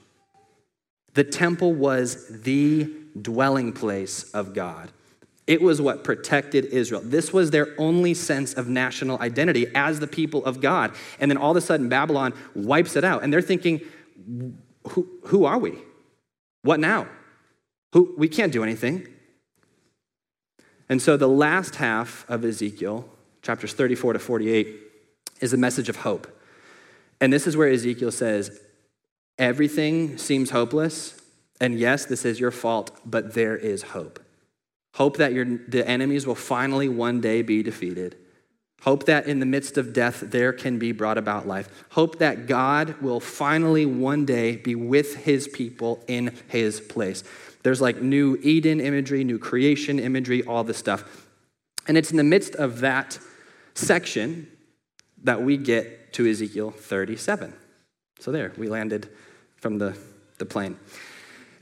The 1.16 1.24
temple 1.24 1.74
was 1.74 2.28
the 2.44 2.88
dwelling 3.20 3.74
place 3.74 4.30
of 4.32 4.54
God. 4.54 4.92
It 5.48 5.60
was 5.60 5.82
what 5.82 6.04
protected 6.04 6.66
Israel. 6.66 7.02
This 7.04 7.34
was 7.34 7.50
their 7.50 7.70
only 7.80 8.14
sense 8.14 8.54
of 8.54 8.68
national 8.68 9.20
identity 9.22 9.66
as 9.74 10.00
the 10.00 10.06
people 10.06 10.46
of 10.46 10.62
God. 10.62 10.94
And 11.20 11.32
then 11.32 11.38
all 11.38 11.50
of 11.50 11.58
a 11.58 11.62
sudden, 11.62 11.90
Babylon 11.90 12.36
wipes 12.54 12.96
it 12.96 13.04
out. 13.04 13.24
And 13.24 13.34
they're 13.34 13.42
thinking, 13.42 13.82
who, 14.90 15.10
who 15.24 15.46
are 15.46 15.58
we? 15.58 15.80
What 16.62 16.80
now? 16.80 17.08
Who, 17.94 18.14
we 18.20 18.28
can't 18.28 18.54
do 18.54 18.62
anything. 18.62 19.08
And 20.88 21.02
so 21.02 21.18
the 21.18 21.28
last 21.28 21.76
half 21.76 22.24
of 22.30 22.46
Ezekiel, 22.46 23.10
chapters 23.44 23.74
34 23.74 24.14
to 24.14 24.20
48, 24.20 24.80
is 25.42 25.54
a 25.54 25.58
message 25.58 25.90
of 25.90 25.98
hope. 25.98 26.28
And 27.22 27.32
this 27.32 27.46
is 27.46 27.56
where 27.56 27.70
Ezekiel 27.70 28.12
says, 28.12 28.60
Everything 29.38 30.18
seems 30.18 30.50
hopeless. 30.52 31.20
And 31.60 31.80
yes, 31.80 32.06
this 32.06 32.26
is 32.26 32.40
your 32.40 32.52
fault, 32.52 32.92
but 33.06 33.34
there 33.34 33.56
is 33.56 33.84
hope. 33.84 34.20
Hope 34.96 35.18
that 35.18 35.34
your, 35.34 35.46
the 35.46 35.88
enemies 35.88 36.28
will 36.28 36.36
finally 36.36 36.90
one 36.90 37.22
day 37.22 37.42
be 37.42 37.64
defeated. 37.64 38.18
Hope 38.82 39.06
that 39.06 39.28
in 39.28 39.40
the 39.40 39.46
midst 39.46 39.78
of 39.78 39.94
death, 39.94 40.20
there 40.20 40.52
can 40.52 40.78
be 40.78 40.92
brought 40.92 41.18
about 41.18 41.48
life. 41.48 41.86
Hope 41.92 42.20
that 42.20 42.48
God 42.48 43.02
will 43.02 43.22
finally 43.22 43.86
one 43.86 44.26
day 44.26 44.58
be 44.58 44.76
with 44.76 45.16
his 45.16 45.48
people 45.48 46.04
in 46.08 46.38
his 46.50 46.82
place. 46.82 47.24
There's 47.64 47.80
like 47.80 48.02
new 48.02 48.38
Eden 48.44 48.82
imagery, 48.82 49.24
new 49.24 49.40
creation 49.40 50.00
imagery, 50.00 50.44
all 50.44 50.66
this 50.66 50.78
stuff. 50.78 51.28
And 51.88 51.98
it's 51.98 52.12
in 52.12 52.18
the 52.18 52.24
midst 52.24 52.56
of 52.56 52.82
that 52.82 53.20
section 53.74 54.48
that 55.24 55.42
we 55.42 55.58
get 55.58 56.14
to 56.14 56.30
Ezekiel 56.30 56.72
37. 56.72 57.54
So 58.20 58.32
there, 58.32 58.52
we 58.58 58.68
landed 58.68 59.10
from 59.58 59.78
the, 59.78 59.98
the 60.38 60.46
plane. 60.46 60.78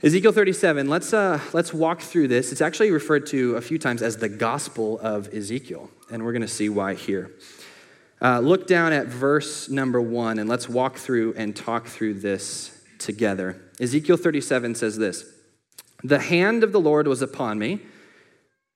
Ezekiel 0.02 0.32
37, 0.32 0.88
let's, 0.88 1.12
uh, 1.12 1.40
let's 1.52 1.72
walk 1.72 2.00
through 2.00 2.28
this. 2.28 2.50
It's 2.50 2.60
actually 2.60 2.90
referred 2.90 3.26
to 3.28 3.56
a 3.56 3.60
few 3.60 3.78
times 3.78 4.02
as 4.02 4.16
the 4.16 4.28
Gospel 4.28 4.98
of 4.98 5.32
Ezekiel, 5.32 5.90
and 6.10 6.24
we're 6.24 6.32
going 6.32 6.42
to 6.42 6.48
see 6.48 6.68
why 6.68 6.94
here. 6.94 7.30
Uh, 8.20 8.40
look 8.40 8.66
down 8.66 8.92
at 8.92 9.06
verse 9.06 9.68
number 9.68 10.00
one, 10.00 10.38
and 10.40 10.48
let's 10.48 10.68
walk 10.68 10.96
through 10.96 11.34
and 11.36 11.54
talk 11.54 11.86
through 11.86 12.14
this 12.14 12.82
together. 12.98 13.60
Ezekiel 13.80 14.16
37 14.16 14.74
says 14.74 14.98
this 14.98 15.24
The 16.02 16.18
hand 16.18 16.64
of 16.64 16.72
the 16.72 16.80
Lord 16.80 17.06
was 17.06 17.22
upon 17.22 17.58
me, 17.60 17.80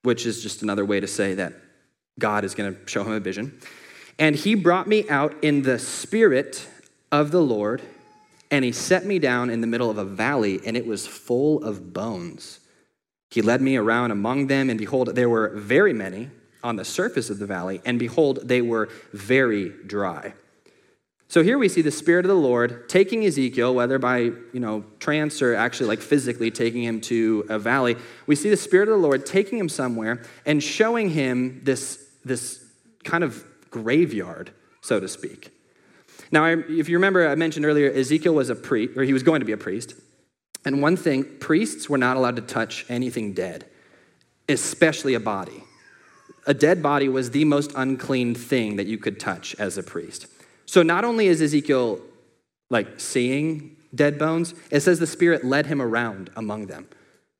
which 0.03 0.25
is 0.25 0.41
just 0.41 0.61
another 0.61 0.85
way 0.85 1.01
to 1.01 1.07
say 1.07 1.33
that 1.35 1.53
God 2.19 2.43
is 2.43 2.55
going 2.55 2.73
to 2.73 2.87
show 2.87 3.03
him 3.03 3.11
a 3.11 3.19
vision. 3.19 3.59
And 4.19 4.35
he 4.35 4.55
brought 4.55 4.87
me 4.87 5.07
out 5.09 5.35
in 5.43 5.61
the 5.63 5.77
spirit 5.77 6.67
of 7.11 7.31
the 7.31 7.41
Lord 7.41 7.81
and 8.51 8.63
he 8.63 8.71
set 8.71 9.05
me 9.05 9.19
down 9.19 9.49
in 9.49 9.61
the 9.61 9.67
middle 9.67 9.89
of 9.89 9.97
a 9.97 10.05
valley, 10.05 10.61
and 10.65 10.77
it 10.77 10.85
was 10.85 11.05
full 11.05 11.63
of 11.63 11.93
bones. 11.93 12.59
He 13.29 13.41
led 13.41 13.61
me 13.61 13.75
around 13.75 14.11
among 14.11 14.47
them, 14.47 14.69
and 14.69 14.79
behold, 14.79 15.15
there 15.15 15.29
were 15.29 15.49
very 15.55 15.93
many 15.93 16.29
on 16.63 16.77
the 16.77 16.85
surface 16.85 17.29
of 17.29 17.39
the 17.39 17.45
valley, 17.45 17.81
and 17.85 17.99
behold, 17.99 18.39
they 18.47 18.61
were 18.61 18.89
very 19.11 19.73
dry. 19.85 20.33
So 21.29 21.43
here 21.43 21.57
we 21.57 21.67
see 21.67 21.81
the 21.81 21.91
Spirit 21.91 22.23
of 22.23 22.29
the 22.29 22.35
Lord 22.35 22.87
taking 22.87 23.25
Ezekiel, 23.25 23.75
whether 23.75 23.99
by 23.99 24.19
you 24.19 24.61
know 24.61 24.85
trance 24.99 25.41
or 25.41 25.55
actually 25.55 25.87
like 25.87 25.99
physically 25.99 26.49
taking 26.49 26.83
him 26.83 27.01
to 27.01 27.45
a 27.49 27.59
valley. 27.59 27.97
We 28.27 28.35
see 28.35 28.49
the 28.49 28.55
Spirit 28.55 28.87
of 28.87 28.95
the 28.95 29.05
Lord 29.05 29.25
taking 29.25 29.59
him 29.59 29.67
somewhere 29.67 30.23
and 30.45 30.63
showing 30.63 31.09
him 31.09 31.59
this, 31.65 32.06
this 32.27 32.63
kind 33.03 33.23
of 33.23 33.43
graveyard, 33.69 34.51
so 34.81 34.99
to 34.99 35.07
speak. 35.07 35.51
Now, 36.31 36.45
if 36.45 36.89
you 36.89 36.97
remember, 36.97 37.27
I 37.27 37.35
mentioned 37.35 37.65
earlier, 37.65 37.91
Ezekiel 37.91 38.33
was 38.33 38.49
a 38.49 38.55
priest, 38.55 38.97
or 38.97 39.03
he 39.03 39.13
was 39.13 39.23
going 39.23 39.39
to 39.39 39.45
be 39.45 39.51
a 39.51 39.57
priest. 39.57 39.93
And 40.65 40.81
one 40.81 40.97
thing, 40.97 41.23
priests 41.39 41.89
were 41.89 41.97
not 41.97 42.17
allowed 42.17 42.35
to 42.35 42.41
touch 42.41 42.85
anything 42.89 43.33
dead, 43.33 43.65
especially 44.49 45.13
a 45.13 45.19
body. 45.19 45.63
A 46.45 46.53
dead 46.53 46.81
body 46.81 47.07
was 47.09 47.31
the 47.31 47.45
most 47.45 47.71
unclean 47.75 48.35
thing 48.35 48.77
that 48.77 48.87
you 48.87 48.97
could 48.97 49.19
touch 49.19 49.55
as 49.59 49.77
a 49.77 49.83
priest. 49.83 50.27
So 50.65 50.83
not 50.83 51.05
only 51.05 51.27
is 51.27 51.41
Ezekiel 51.41 52.01
like 52.69 52.99
seeing 52.99 53.77
dead 53.95 54.19
bones, 54.19 54.53
it 54.69 54.81
says 54.81 54.99
the 54.99 55.07
Spirit 55.07 55.45
led 55.45 55.67
him 55.67 55.81
around 55.81 56.29
among 56.35 56.67
them. 56.67 56.87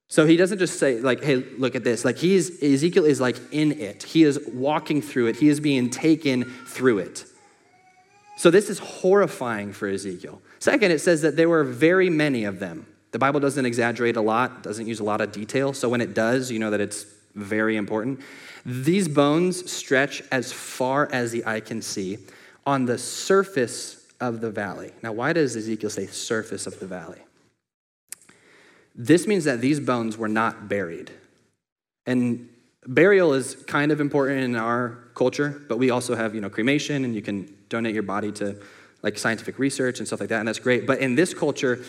So 0.10 0.26
he 0.26 0.38
doesn't 0.38 0.60
just 0.60 0.80
say, 0.80 1.02
like, 1.02 1.22
hey, 1.22 1.36
look 1.58 1.76
at 1.76 1.84
this. 1.84 2.06
Like, 2.06 2.18
he's, 2.18 2.64
Ezekiel 2.64 3.04
is 3.04 3.20
like 3.20 3.38
in 3.52 3.74
it. 3.74 4.04
He 4.04 4.24
is 4.24 4.40
walking 4.54 5.02
through 5.02 5.28
it. 5.28 5.36
He 5.36 5.50
is 5.50 5.60
being 5.60 5.90
taken 5.90 6.46
through 6.66 7.00
it. 7.00 7.26
So 8.38 8.50
this 8.50 8.70
is 8.70 8.80
horrifying 8.80 9.74
for 9.74 9.88
Ezekiel. 9.88 10.42
Second, 10.60 10.92
it 10.92 11.00
says 11.00 11.24
that 11.24 11.36
there 11.36 11.50
were 11.50 11.64
very 11.64 12.10
many 12.10 12.46
of 12.46 12.60
them. 12.60 12.86
The 13.12 13.20
Bible 13.20 13.40
doesn't 13.40 13.66
exaggerate 13.66 14.16
a 14.16 14.22
lot, 14.22 14.64
doesn't 14.64 14.86
use 14.86 15.00
a 15.00 15.04
lot 15.04 15.22
of 15.22 15.32
detail. 15.32 15.74
So 15.74 15.90
when 15.90 16.02
it 16.02 16.14
does, 16.14 16.52
you 16.52 16.60
know 16.60 16.70
that 16.72 16.80
it's 16.80 17.06
very 17.36 17.76
important. 17.76 18.22
These 18.66 19.08
bones 19.08 19.70
stretch 19.72 20.22
as 20.32 20.52
far 20.52 21.10
as 21.12 21.32
the 21.32 21.46
eye 21.46 21.60
can 21.60 21.82
see 21.82 22.20
on 22.66 22.86
the 22.86 22.98
surface 22.98 24.06
of 24.20 24.42
the 24.42 24.52
valley. 24.52 24.92
Now, 25.02 25.14
why 25.14 25.34
does 25.34 25.56
Ezekiel 25.56 25.90
say 25.90 26.06
surface 26.08 26.68
of 26.68 26.80
the 26.80 26.88
valley? 26.88 27.20
This 28.98 29.28
means 29.28 29.44
that 29.44 29.62
these 29.62 29.80
bones 29.80 30.18
were 30.18 30.28
not 30.28 30.68
buried. 30.68 31.12
And 32.06 32.50
burial 32.86 33.34
is 33.34 33.56
kind 33.68 33.92
of 33.92 34.02
important 34.02 34.44
in 34.44 34.56
our 34.56 34.98
culture, 35.14 35.62
but 35.70 35.78
we 35.78 35.92
also 35.92 36.16
have, 36.16 36.34
you 36.34 36.42
know, 36.42 36.50
cremation 36.50 37.06
and 37.06 37.14
you 37.16 37.22
can 37.22 37.54
donate 37.70 37.94
your 37.94 38.04
body 38.04 38.32
to 38.34 38.60
like 39.04 39.18
scientific 39.18 39.60
research 39.60 40.00
and 40.00 40.08
stuff 40.08 40.20
like 40.20 40.30
that, 40.30 40.40
and 40.40 40.48
that's 40.48 40.60
great. 40.60 40.88
But 40.88 41.00
in 41.00 41.16
this 41.16 41.34
culture, 41.34 41.80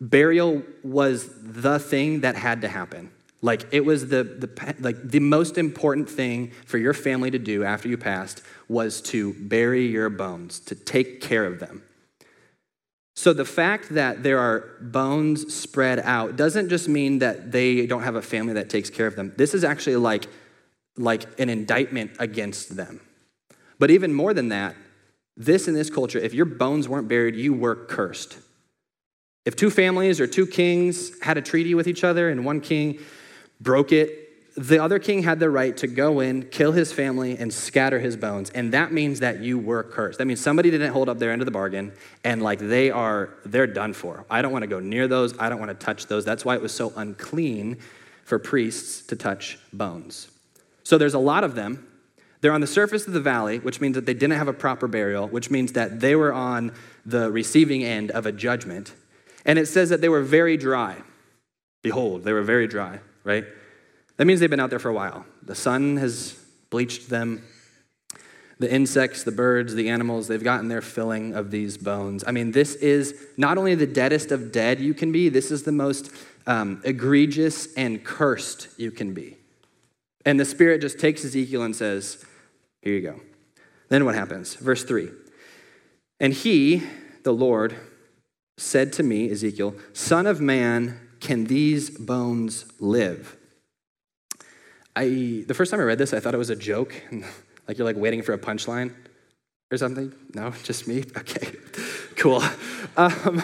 burial 0.00 0.62
was 0.82 1.28
the 1.42 1.78
thing 1.78 2.20
that 2.20 2.36
had 2.36 2.62
to 2.62 2.68
happen. 2.68 3.10
Like 3.42 3.66
it 3.72 3.84
was 3.84 4.08
the, 4.08 4.24
the 4.24 4.74
like 4.80 4.96
the 5.06 5.20
most 5.20 5.58
important 5.58 6.08
thing 6.08 6.52
for 6.64 6.78
your 6.78 6.94
family 6.94 7.30
to 7.30 7.38
do 7.38 7.62
after 7.62 7.88
you 7.88 7.98
passed 7.98 8.40
was 8.68 9.02
to 9.02 9.34
bury 9.34 9.86
your 9.86 10.08
bones, 10.08 10.60
to 10.60 10.74
take 10.74 11.20
care 11.20 11.44
of 11.44 11.60
them. 11.60 11.82
So 13.14 13.32
the 13.32 13.44
fact 13.44 13.90
that 13.90 14.22
there 14.22 14.40
are 14.40 14.76
bones 14.80 15.54
spread 15.54 16.00
out 16.00 16.36
doesn't 16.36 16.68
just 16.68 16.88
mean 16.88 17.20
that 17.20 17.52
they 17.52 17.86
don't 17.86 18.02
have 18.02 18.16
a 18.16 18.22
family 18.22 18.54
that 18.54 18.68
takes 18.68 18.90
care 18.90 19.06
of 19.06 19.14
them. 19.14 19.32
This 19.36 19.54
is 19.54 19.64
actually 19.64 19.96
like 19.96 20.26
like 20.96 21.40
an 21.40 21.48
indictment 21.48 22.12
against 22.20 22.76
them. 22.76 23.00
But 23.80 23.90
even 23.90 24.14
more 24.14 24.32
than 24.32 24.50
that, 24.50 24.76
this 25.36 25.66
in 25.66 25.74
this 25.74 25.90
culture, 25.90 26.18
if 26.18 26.34
your 26.34 26.44
bones 26.44 26.88
weren't 26.88 27.08
buried, 27.08 27.34
you 27.34 27.52
were 27.52 27.74
cursed. 27.74 28.38
If 29.44 29.56
two 29.56 29.70
families 29.70 30.20
or 30.20 30.26
two 30.26 30.46
kings 30.46 31.10
had 31.20 31.36
a 31.36 31.42
treaty 31.42 31.74
with 31.74 31.88
each 31.88 32.04
other 32.04 32.30
and 32.30 32.44
one 32.44 32.60
king 32.60 33.00
broke 33.60 33.92
it, 33.92 34.23
the 34.56 34.80
other 34.80 34.98
king 34.98 35.22
had 35.22 35.40
the 35.40 35.50
right 35.50 35.76
to 35.78 35.86
go 35.88 36.20
in, 36.20 36.44
kill 36.44 36.72
his 36.72 36.92
family, 36.92 37.36
and 37.36 37.52
scatter 37.52 37.98
his 37.98 38.16
bones. 38.16 38.50
And 38.50 38.72
that 38.72 38.92
means 38.92 39.20
that 39.20 39.40
you 39.40 39.58
were 39.58 39.82
cursed. 39.82 40.18
That 40.18 40.26
means 40.26 40.40
somebody 40.40 40.70
didn't 40.70 40.92
hold 40.92 41.08
up 41.08 41.18
their 41.18 41.32
end 41.32 41.42
of 41.42 41.46
the 41.46 41.52
bargain, 41.52 41.92
and 42.22 42.40
like 42.40 42.60
they 42.60 42.90
are, 42.90 43.30
they're 43.44 43.66
done 43.66 43.92
for. 43.92 44.24
I 44.30 44.42
don't 44.42 44.52
want 44.52 44.62
to 44.62 44.68
go 44.68 44.78
near 44.78 45.08
those. 45.08 45.36
I 45.38 45.48
don't 45.48 45.58
want 45.58 45.70
to 45.70 45.84
touch 45.86 46.06
those. 46.06 46.24
That's 46.24 46.44
why 46.44 46.54
it 46.54 46.62
was 46.62 46.72
so 46.72 46.92
unclean 46.94 47.78
for 48.24 48.38
priests 48.38 49.04
to 49.08 49.16
touch 49.16 49.58
bones. 49.72 50.28
So 50.84 50.98
there's 50.98 51.14
a 51.14 51.18
lot 51.18 51.42
of 51.42 51.54
them. 51.56 51.88
They're 52.40 52.52
on 52.52 52.60
the 52.60 52.66
surface 52.66 53.06
of 53.06 53.12
the 53.12 53.20
valley, 53.20 53.58
which 53.58 53.80
means 53.80 53.94
that 53.94 54.06
they 54.06 54.14
didn't 54.14 54.36
have 54.36 54.48
a 54.48 54.52
proper 54.52 54.86
burial, 54.86 55.26
which 55.26 55.50
means 55.50 55.72
that 55.72 56.00
they 56.00 56.14
were 56.14 56.32
on 56.32 56.72
the 57.04 57.32
receiving 57.32 57.82
end 57.82 58.10
of 58.10 58.26
a 58.26 58.32
judgment. 58.32 58.92
And 59.44 59.58
it 59.58 59.66
says 59.66 59.88
that 59.88 60.00
they 60.00 60.08
were 60.08 60.22
very 60.22 60.56
dry. 60.56 60.96
Behold, 61.82 62.24
they 62.24 62.32
were 62.32 62.42
very 62.42 62.66
dry, 62.66 63.00
right? 63.24 63.44
That 64.16 64.26
means 64.26 64.40
they've 64.40 64.50
been 64.50 64.60
out 64.60 64.70
there 64.70 64.78
for 64.78 64.90
a 64.90 64.94
while. 64.94 65.26
The 65.42 65.54
sun 65.54 65.96
has 65.96 66.38
bleached 66.70 67.08
them. 67.08 67.42
The 68.60 68.72
insects, 68.72 69.24
the 69.24 69.32
birds, 69.32 69.74
the 69.74 69.88
animals, 69.88 70.28
they've 70.28 70.42
gotten 70.42 70.68
their 70.68 70.80
filling 70.80 71.34
of 71.34 71.50
these 71.50 71.76
bones. 71.76 72.22
I 72.24 72.30
mean, 72.30 72.52
this 72.52 72.76
is 72.76 73.14
not 73.36 73.58
only 73.58 73.74
the 73.74 73.86
deadest 73.86 74.30
of 74.30 74.52
dead 74.52 74.78
you 74.78 74.94
can 74.94 75.10
be, 75.10 75.28
this 75.28 75.50
is 75.50 75.64
the 75.64 75.72
most 75.72 76.12
um, 76.46 76.80
egregious 76.84 77.74
and 77.74 78.04
cursed 78.04 78.68
you 78.76 78.92
can 78.92 79.12
be. 79.12 79.36
And 80.24 80.38
the 80.38 80.44
Spirit 80.44 80.80
just 80.80 81.00
takes 81.00 81.24
Ezekiel 81.24 81.62
and 81.62 81.74
says, 81.74 82.24
here 82.82 82.94
you 82.94 83.00
go. 83.00 83.20
Then 83.88 84.04
what 84.04 84.14
happens? 84.14 84.54
Verse 84.54 84.84
3. 84.84 85.10
And 86.20 86.32
he, 86.32 86.82
the 87.24 87.32
Lord, 87.32 87.76
said 88.56 88.92
to 88.94 89.02
me, 89.02 89.30
Ezekiel, 89.30 89.74
Son 89.92 90.26
of 90.26 90.40
man, 90.40 91.00
can 91.20 91.44
these 91.44 91.90
bones 91.90 92.66
live? 92.78 93.36
I, 94.96 95.44
the 95.46 95.54
first 95.54 95.70
time 95.70 95.80
I 95.80 95.84
read 95.84 95.98
this, 95.98 96.12
I 96.12 96.20
thought 96.20 96.34
it 96.34 96.38
was 96.38 96.50
a 96.50 96.56
joke, 96.56 96.94
like 97.68 97.78
you're 97.78 97.86
like 97.86 97.96
waiting 97.96 98.22
for 98.22 98.32
a 98.32 98.38
punchline 98.38 98.94
or 99.70 99.76
something. 99.76 100.12
No, 100.34 100.50
just 100.62 100.86
me? 100.86 101.04
Okay, 101.16 101.52
cool. 102.16 102.42
Um, 102.96 103.42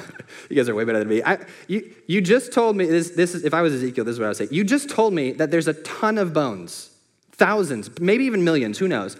you 0.48 0.56
guys 0.56 0.68
are 0.68 0.74
way 0.74 0.84
better 0.84 1.00
than 1.00 1.08
me. 1.08 1.22
I, 1.22 1.38
you, 1.66 1.92
you 2.06 2.20
just 2.20 2.52
told 2.52 2.76
me, 2.76 2.86
this, 2.86 3.10
this 3.10 3.34
is, 3.34 3.44
if 3.44 3.54
I 3.54 3.62
was 3.62 3.74
Ezekiel, 3.74 4.04
this 4.04 4.14
is 4.14 4.18
what 4.18 4.26
I 4.26 4.28
would 4.28 4.36
say. 4.36 4.48
You 4.50 4.64
just 4.64 4.88
told 4.88 5.12
me 5.12 5.32
that 5.32 5.50
there's 5.50 5.68
a 5.68 5.74
ton 5.74 6.18
of 6.18 6.32
bones, 6.32 6.90
thousands, 7.32 7.90
maybe 8.00 8.24
even 8.24 8.44
millions, 8.44 8.78
who 8.78 8.88
knows? 8.88 9.16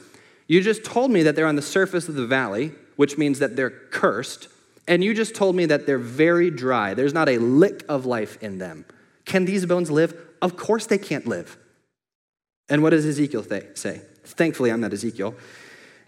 You 0.46 0.60
just 0.62 0.84
told 0.84 1.10
me 1.10 1.22
that 1.24 1.36
they're 1.36 1.46
on 1.46 1.56
the 1.56 1.62
surface 1.62 2.08
of 2.08 2.14
the 2.14 2.26
valley, 2.26 2.72
which 2.96 3.16
means 3.16 3.38
that 3.38 3.56
they're 3.56 3.70
cursed. 3.70 4.48
And 4.88 5.04
you 5.04 5.14
just 5.14 5.34
told 5.34 5.54
me 5.54 5.66
that 5.66 5.86
they're 5.86 5.98
very 5.98 6.50
dry. 6.50 6.94
There's 6.94 7.14
not 7.14 7.28
a 7.28 7.38
lick 7.38 7.84
of 7.88 8.06
life 8.06 8.42
in 8.42 8.58
them. 8.58 8.84
Can 9.24 9.44
these 9.44 9.64
bones 9.64 9.90
live? 9.90 10.12
Of 10.42 10.56
course 10.56 10.86
they 10.86 10.98
can't 10.98 11.26
live. 11.26 11.56
And 12.70 12.82
what 12.82 12.90
does 12.90 13.04
Ezekiel 13.04 13.42
th- 13.42 13.76
say? 13.76 14.00
Thankfully, 14.24 14.70
I'm 14.70 14.80
not 14.80 14.92
Ezekiel. 14.92 15.34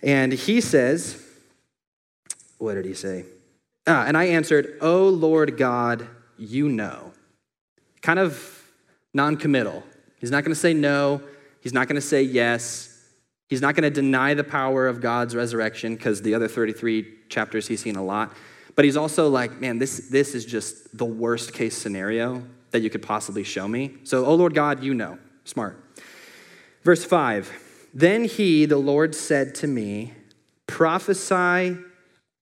And 0.02 0.32
he 0.32 0.60
says, 0.60 1.22
What 2.58 2.74
did 2.74 2.84
he 2.84 2.94
say? 2.94 3.24
Ah, 3.86 4.04
and 4.06 4.16
I 4.16 4.24
answered, 4.24 4.78
Oh 4.80 5.08
Lord 5.08 5.56
God, 5.56 6.06
you 6.38 6.68
know. 6.68 7.12
Kind 8.00 8.18
of 8.18 8.62
non 9.12 9.36
committal. 9.36 9.82
He's 10.18 10.30
not 10.30 10.44
going 10.44 10.54
to 10.54 10.60
say 10.60 10.72
no, 10.72 11.20
he's 11.60 11.72
not 11.72 11.88
going 11.88 12.00
to 12.00 12.06
say 12.06 12.22
yes. 12.22 12.88
He's 13.48 13.60
not 13.60 13.74
going 13.74 13.82
to 13.82 13.90
deny 13.90 14.32
the 14.32 14.44
power 14.44 14.88
of 14.88 15.02
God's 15.02 15.36
resurrection 15.36 15.94
because 15.94 16.22
the 16.22 16.34
other 16.34 16.48
33 16.48 17.06
chapters 17.28 17.68
he's 17.68 17.82
seen 17.82 17.96
a 17.96 18.02
lot. 18.02 18.32
But 18.76 18.86
he's 18.86 18.96
also 18.96 19.28
like, 19.28 19.60
man, 19.60 19.78
this, 19.78 20.08
this 20.08 20.34
is 20.34 20.46
just 20.46 20.96
the 20.96 21.04
worst 21.04 21.52
case 21.52 21.76
scenario 21.76 22.42
that 22.70 22.80
you 22.80 22.88
could 22.88 23.02
possibly 23.02 23.44
show 23.44 23.68
me. 23.68 23.96
So, 24.04 24.24
oh 24.24 24.34
Lord 24.34 24.54
God, 24.54 24.82
you 24.82 24.94
know. 24.94 25.18
Smart. 25.44 25.78
Verse 26.82 27.04
5 27.04 27.88
Then 27.94 28.24
he, 28.24 28.64
the 28.64 28.78
Lord, 28.78 29.14
said 29.14 29.54
to 29.56 29.66
me, 29.66 30.14
Prophesy 30.66 31.76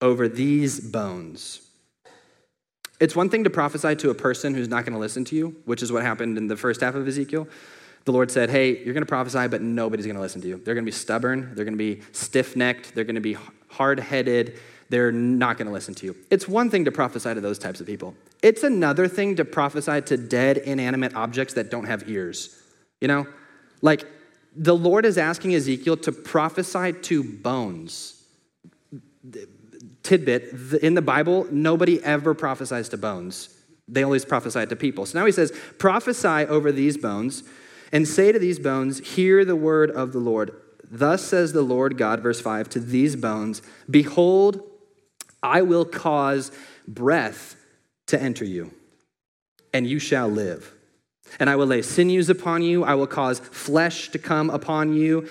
over 0.00 0.28
these 0.28 0.80
bones. 0.80 1.66
It's 3.00 3.16
one 3.16 3.30
thing 3.30 3.44
to 3.44 3.50
prophesy 3.50 3.96
to 3.96 4.10
a 4.10 4.14
person 4.14 4.54
who's 4.54 4.68
not 4.68 4.84
going 4.84 4.92
to 4.92 4.98
listen 4.98 5.24
to 5.26 5.36
you, 5.36 5.56
which 5.64 5.82
is 5.82 5.90
what 5.90 6.02
happened 6.02 6.36
in 6.36 6.48
the 6.48 6.56
first 6.56 6.82
half 6.82 6.94
of 6.94 7.08
Ezekiel 7.08 7.48
the 8.04 8.12
Lord 8.12 8.30
said, 8.30 8.50
Hey, 8.50 8.82
you're 8.84 8.94
going 8.94 9.02
to 9.02 9.06
prophesy, 9.06 9.48
but 9.48 9.62
nobody's 9.62 10.06
going 10.06 10.16
to 10.16 10.22
listen 10.22 10.40
to 10.42 10.48
you. 10.48 10.60
They're 10.64 10.74
going 10.74 10.84
to 10.84 10.90
be 10.90 10.96
stubborn. 10.96 11.52
They're 11.54 11.64
going 11.64 11.76
to 11.76 11.78
be 11.78 12.02
stiff 12.12 12.56
necked. 12.56 12.94
They're 12.94 13.04
going 13.04 13.14
to 13.14 13.20
be 13.20 13.36
hard 13.68 14.00
headed. 14.00 14.58
they're 14.88 15.12
not 15.12 15.56
going 15.56 15.66
to 15.66 15.72
listen 15.72 15.94
to 15.94 16.06
you. 16.06 16.16
It's 16.30 16.48
one 16.48 16.70
thing 16.70 16.84
to 16.86 16.92
prophesy 16.92 17.34
to 17.34 17.40
those 17.40 17.58
types 17.58 17.80
of 17.80 17.86
people, 17.86 18.14
it's 18.42 18.62
another 18.62 19.06
thing 19.06 19.36
to 19.36 19.44
prophesy 19.44 20.00
to 20.02 20.16
dead, 20.16 20.58
inanimate 20.58 21.14
objects 21.14 21.54
that 21.54 21.70
don't 21.70 21.84
have 21.84 22.08
ears. 22.08 22.56
You 23.00 23.08
know? 23.08 23.26
Like, 23.82 24.04
the 24.54 24.76
Lord 24.76 25.04
is 25.04 25.16
asking 25.18 25.54
Ezekiel 25.54 25.96
to 25.98 26.12
prophesy 26.12 26.92
to 26.92 27.22
bones. 27.22 28.22
Tidbit 30.02 30.82
in 30.82 30.94
the 30.94 31.02
Bible, 31.02 31.46
nobody 31.50 32.02
ever 32.02 32.34
prophesies 32.34 32.88
to 32.90 32.96
bones. 32.96 33.56
They 33.86 34.02
always 34.02 34.24
prophesy 34.24 34.66
to 34.66 34.76
people. 34.76 35.06
So 35.06 35.18
now 35.18 35.26
he 35.26 35.32
says, 35.32 35.52
prophesy 35.78 36.46
over 36.46 36.72
these 36.72 36.96
bones 36.96 37.42
and 37.92 38.06
say 38.06 38.32
to 38.32 38.38
these 38.38 38.58
bones, 38.58 39.00
Hear 39.00 39.44
the 39.44 39.56
word 39.56 39.90
of 39.90 40.12
the 40.12 40.18
Lord. 40.18 40.52
Thus 40.90 41.24
says 41.24 41.52
the 41.52 41.62
Lord 41.62 41.96
God, 41.96 42.20
verse 42.20 42.40
5, 42.40 42.68
to 42.70 42.80
these 42.80 43.16
bones, 43.16 43.62
Behold, 43.88 44.62
I 45.42 45.62
will 45.62 45.84
cause 45.84 46.50
breath 46.86 47.56
to 48.06 48.20
enter 48.20 48.44
you, 48.44 48.74
and 49.72 49.86
you 49.86 49.98
shall 49.98 50.28
live. 50.28 50.74
And 51.38 51.48
I 51.48 51.56
will 51.56 51.66
lay 51.66 51.82
sinews 51.82 52.28
upon 52.28 52.62
you, 52.62 52.84
I 52.84 52.94
will 52.94 53.06
cause 53.06 53.38
flesh 53.38 54.10
to 54.10 54.18
come 54.18 54.50
upon 54.50 54.94
you, 54.94 55.28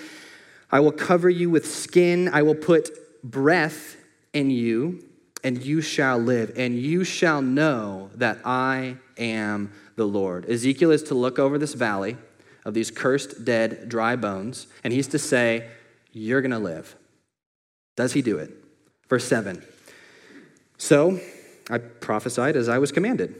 I 0.70 0.80
will 0.80 0.92
cover 0.92 1.28
you 1.28 1.50
with 1.50 1.66
skin, 1.72 2.28
I 2.32 2.42
will 2.42 2.54
put 2.54 2.90
breath 3.22 3.96
in 4.32 4.50
you, 4.50 5.04
and 5.42 5.62
you 5.62 5.80
shall 5.80 6.18
live, 6.18 6.52
and 6.56 6.78
you 6.78 7.04
shall 7.04 7.42
know 7.42 8.10
that 8.14 8.38
I 8.44 8.96
am 9.18 9.72
the 9.96 10.06
Lord. 10.06 10.48
Ezekiel 10.48 10.90
is 10.90 11.02
to 11.04 11.14
look 11.14 11.38
over 11.38 11.58
this 11.58 11.74
valley 11.74 12.16
of 12.64 12.74
these 12.74 12.90
cursed, 12.90 13.44
dead, 13.44 13.88
dry 13.88 14.16
bones, 14.16 14.66
and 14.84 14.92
he's 14.92 15.08
to 15.08 15.18
say, 15.18 15.68
You're 16.12 16.42
to 16.42 16.58
live. 16.58 16.96
Does 17.96 18.12
he 18.12 18.22
do 18.22 18.38
it? 18.38 18.50
Verse 19.08 19.24
7. 19.24 19.64
So 20.78 21.20
I 21.68 21.78
prophesied 21.78 22.56
as 22.56 22.68
I 22.68 22.78
was 22.78 22.92
commanded. 22.92 23.34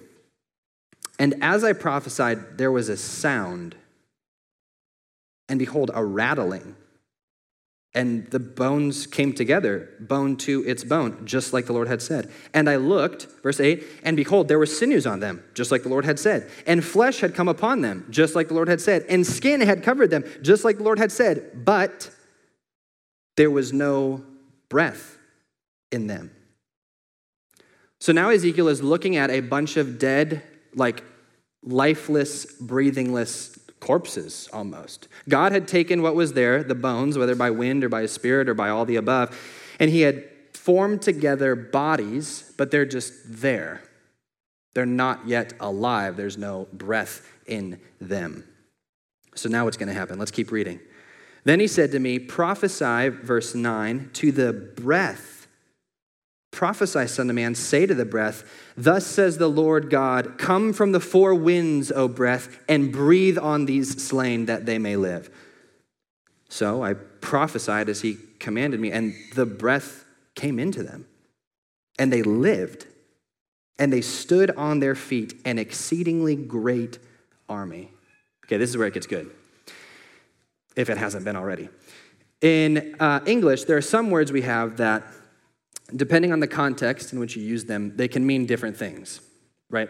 And 1.21 1.35
as 1.43 1.65
I 1.65 1.75
prophesied, 1.75 2.57
there 2.57 2.73
was 2.73 2.89
a 2.89 2.97
sound, 2.97 3.77
and 5.51 5.59
behold, 5.59 5.91
a 5.93 6.03
rattling. 6.03 6.77
And 7.93 8.27
the 8.29 8.39
bones 8.39 9.07
came 9.07 9.35
together, 9.35 9.91
bone 10.01 10.37
to 10.39 10.65
its 10.67 10.83
bone, 10.83 11.27
just 11.27 11.53
like 11.53 11.67
the 11.67 11.75
Lord 11.75 11.89
had 11.89 12.01
said. 12.01 12.33
And 12.55 12.71
I 12.71 12.77
looked, 12.77 13.27
verse 13.43 13.61
8, 13.61 13.85
and 14.03 14.17
behold, 14.17 14.49
there 14.49 14.59
were 14.59 14.65
sinews 14.65 15.07
on 15.07 15.21
them, 15.21 15.45
just 15.53 15.71
like 15.71 15.83
the 15.83 15.91
Lord 15.91 16.07
had 16.07 16.19
said. 16.19 16.49
And 16.67 16.83
flesh 16.83 17.21
had 17.21 17.35
come 17.35 17.49
upon 17.49 17.83
them, 17.83 18.07
just 18.09 18.35
like 18.35 18.49
the 18.49 18.55
Lord 18.55 18.69
had 18.69 18.81
said. 18.81 19.05
And 19.07 19.27
skin 19.27 19.61
had 19.61 19.83
covered 19.83 20.09
them, 20.09 20.25
just 20.41 20.65
like 20.65 20.79
the 20.79 20.85
Lord 20.85 20.99
had 20.99 21.13
said. 21.13 21.67
But 21.67 22.11
there 23.37 23.51
was 23.51 23.75
no 23.75 24.25
breath 24.71 25.19
in 25.93 26.07
them. 26.07 26.31
So 28.01 28.15
now 28.15 28.31
Ezekiel 28.31 28.69
is 28.69 28.83
looking 28.83 29.17
at 29.17 29.29
a 29.31 29.41
bunch 29.41 29.77
of 29.77 29.99
dead, 29.99 30.43
like 30.75 31.03
lifeless, 31.63 32.47
breathingless 32.61 33.59
corpses 33.81 34.49
almost. 34.53 35.09
God 35.29 35.53
had 35.53 35.67
taken 35.67 36.03
what 36.03 36.15
was 36.15 36.35
there, 36.35 36.63
the 36.63 36.75
bones, 36.75 37.17
whether 37.19 37.35
by 37.35 37.51
wind 37.51 37.83
or 37.83 37.89
by 37.89 38.03
a 38.03 38.09
spirit 38.09 38.49
or 38.49 38.55
by 38.55 38.69
all 38.69 38.85
the 38.85 38.97
above, 38.97 39.37
and 39.79 39.91
he 39.91 40.03
had 40.03 40.25
formed 40.53 41.03
together 41.03 41.55
bodies, 41.55 42.53
but 42.57 42.71
they're 42.71 42.85
just 42.85 43.15
there. 43.25 43.83
They're 44.75 44.87
not 44.87 45.27
yet 45.27 45.55
alive. 45.59 46.17
There's 46.17 46.39
no 46.39 46.69
breath 46.73 47.27
in 47.47 47.81
them. 48.01 48.45
So 49.35 49.49
now 49.49 49.65
what's 49.65 49.77
going 49.77 49.89
to 49.89 49.95
happen? 49.95 50.19
Let's 50.19 50.31
keep 50.31 50.53
reading. 50.53 50.81
Then 51.45 51.61
he 51.61 51.67
said 51.67 51.93
to 51.93 51.99
me, 51.99 52.19
Prophesy, 52.19 53.09
verse 53.09 53.55
9, 53.55 54.11
to 54.15 54.33
the 54.33 54.53
breath 54.53 55.40
Prophesy, 56.51 57.07
Son 57.07 57.31
of 57.31 57.37
Man, 57.37 57.55
say 57.55 57.87
to 57.87 57.95
the 57.95 58.05
breath, 58.05 58.45
Thus 58.77 59.07
says 59.07 59.39
the 59.39 59.49
Lord 59.49 59.89
God, 59.89 60.37
Come 60.37 60.73
from 60.73 60.93
the 60.93 61.01
four 61.01 61.35
winds, 61.35 61.93
O 61.93 62.09
breath, 62.09 62.59
and 62.69 62.93
breathe 62.93 63.39
on 63.39 63.67
these 63.67 64.03
slain 64.03 64.47
that 64.47 64.67
they 64.67 64.79
may 64.79 64.97
live. 64.97 65.31
So 66.49 66.83
I 66.83 66.95
prophesied 66.95 67.89
as 67.89 68.03
he 68.03 68.19
commanded 68.41 68.81
me, 68.81 68.91
and 68.91 69.15
the 69.35 69.47
breath 69.47 70.05
came 70.35 70.59
into 70.59 70.83
them, 70.83 71.07
and 71.99 72.13
they 72.13 72.23
lived, 72.23 72.87
and 73.79 73.93
they 73.93 74.01
stood 74.01 74.51
on 74.53 74.81
their 74.81 74.97
feet, 74.97 75.41
an 75.45 75.59
exceedingly 75.59 76.35
great 76.35 76.99
army. 77.49 77.91
Okay, 78.47 78.57
this 78.57 78.71
is 78.71 78.77
where 78.77 78.89
it 78.89 78.95
gets 78.95 79.07
good, 79.07 79.31
if 80.75 80.91
it 80.91 80.99
hasn't 80.99 81.25
been 81.25 81.37
already. 81.37 81.69
In 82.41 82.97
uh, 82.99 83.21
English, 83.27 83.65
there 83.65 83.77
are 83.77 83.83
some 83.83 84.11
words 84.11 84.33
we 84.33 84.43
have 84.43 84.79
that 84.79 85.05
depending 85.97 86.33
on 86.33 86.41
the 86.41 86.47
context 86.47 87.13
in 87.13 87.19
which 87.19 87.37
you 87.37 87.43
use 87.43 87.65
them, 87.65 87.97
they 87.97 88.09
can 88.09 88.27
mean 88.27 88.47
different 88.47 88.77
things, 88.77 89.21
right? 89.69 89.89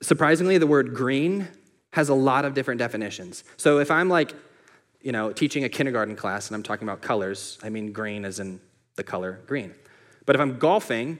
Surprisingly, 0.00 0.58
the 0.58 0.66
word 0.66 0.94
green 0.94 1.48
has 1.92 2.08
a 2.08 2.14
lot 2.14 2.44
of 2.44 2.54
different 2.54 2.78
definitions. 2.78 3.44
So 3.56 3.78
if 3.78 3.90
I'm 3.90 4.08
like, 4.08 4.34
you 5.00 5.12
know, 5.12 5.32
teaching 5.32 5.64
a 5.64 5.68
kindergarten 5.68 6.16
class 6.16 6.48
and 6.48 6.56
I'm 6.56 6.62
talking 6.62 6.88
about 6.88 7.02
colors, 7.02 7.58
I 7.62 7.68
mean 7.68 7.92
green 7.92 8.24
as 8.24 8.40
in 8.40 8.60
the 8.96 9.04
color 9.04 9.40
green. 9.46 9.74
But 10.26 10.34
if 10.34 10.40
I'm 10.40 10.58
golfing 10.58 11.18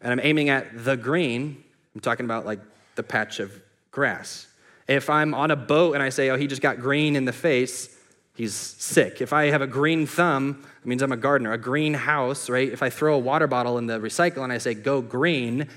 and 0.00 0.12
I'm 0.12 0.20
aiming 0.22 0.50
at 0.50 0.84
the 0.84 0.96
green, 0.96 1.64
I'm 1.94 2.00
talking 2.00 2.26
about 2.26 2.44
like 2.44 2.60
the 2.94 3.02
patch 3.02 3.40
of 3.40 3.52
grass. 3.90 4.46
If 4.86 5.08
I'm 5.08 5.34
on 5.34 5.50
a 5.50 5.56
boat 5.56 5.94
and 5.94 6.02
I 6.02 6.10
say, 6.10 6.30
oh, 6.30 6.36
he 6.36 6.46
just 6.46 6.60
got 6.62 6.78
green 6.78 7.16
in 7.16 7.24
the 7.24 7.32
face, 7.32 7.93
he's 8.34 8.54
sick. 8.54 9.20
If 9.20 9.32
I 9.32 9.46
have 9.46 9.62
a 9.62 9.66
green 9.66 10.06
thumb, 10.06 10.64
it 10.82 10.86
means 10.86 11.02
I'm 11.02 11.12
a 11.12 11.16
gardener. 11.16 11.52
A 11.52 11.58
green 11.58 11.94
house, 11.94 12.50
right? 12.50 12.70
If 12.70 12.82
I 12.82 12.90
throw 12.90 13.14
a 13.14 13.18
water 13.18 13.46
bottle 13.46 13.78
in 13.78 13.86
the 13.86 13.98
recycle 13.98 14.44
and 14.44 14.52
I 14.52 14.58
say, 14.58 14.74
go 14.74 15.00
green, 15.00 15.68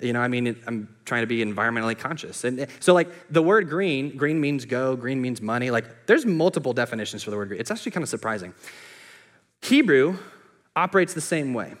you 0.00 0.12
know, 0.12 0.20
I 0.20 0.28
mean, 0.28 0.56
I'm 0.66 0.94
trying 1.04 1.22
to 1.22 1.26
be 1.26 1.44
environmentally 1.44 1.96
conscious. 1.96 2.42
And 2.42 2.66
so, 2.80 2.94
like, 2.94 3.08
the 3.30 3.42
word 3.42 3.68
green, 3.68 4.16
green 4.16 4.40
means 4.40 4.64
go, 4.64 4.96
green 4.96 5.22
means 5.22 5.40
money. 5.40 5.70
Like, 5.70 6.06
there's 6.06 6.26
multiple 6.26 6.72
definitions 6.72 7.22
for 7.22 7.30
the 7.30 7.36
word 7.36 7.48
green. 7.48 7.60
It's 7.60 7.70
actually 7.70 7.92
kind 7.92 8.02
of 8.02 8.08
surprising. 8.08 8.54
Hebrew 9.62 10.18
operates 10.74 11.14
the 11.14 11.20
same 11.20 11.54
way. 11.54 11.74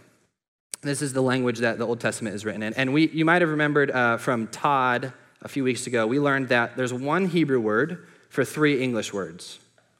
This 0.80 1.02
is 1.02 1.12
the 1.12 1.22
language 1.22 1.58
that 1.58 1.78
the 1.78 1.86
Old 1.86 1.98
Testament 1.98 2.36
is 2.36 2.44
written 2.44 2.62
in. 2.62 2.74
And 2.74 2.92
we, 2.92 3.08
you 3.08 3.24
might 3.24 3.42
have 3.42 3.50
remembered 3.50 3.90
uh, 3.90 4.18
from 4.18 4.46
Todd 4.48 5.12
a 5.42 5.48
few 5.48 5.64
weeks 5.64 5.86
ago, 5.86 6.06
we 6.06 6.18
learned 6.20 6.48
that 6.48 6.76
there's 6.76 6.92
one 6.92 7.26
Hebrew 7.26 7.60
word 7.60 8.06
for 8.30 8.44
three 8.44 8.82
English 8.82 9.12
words. 9.12 9.58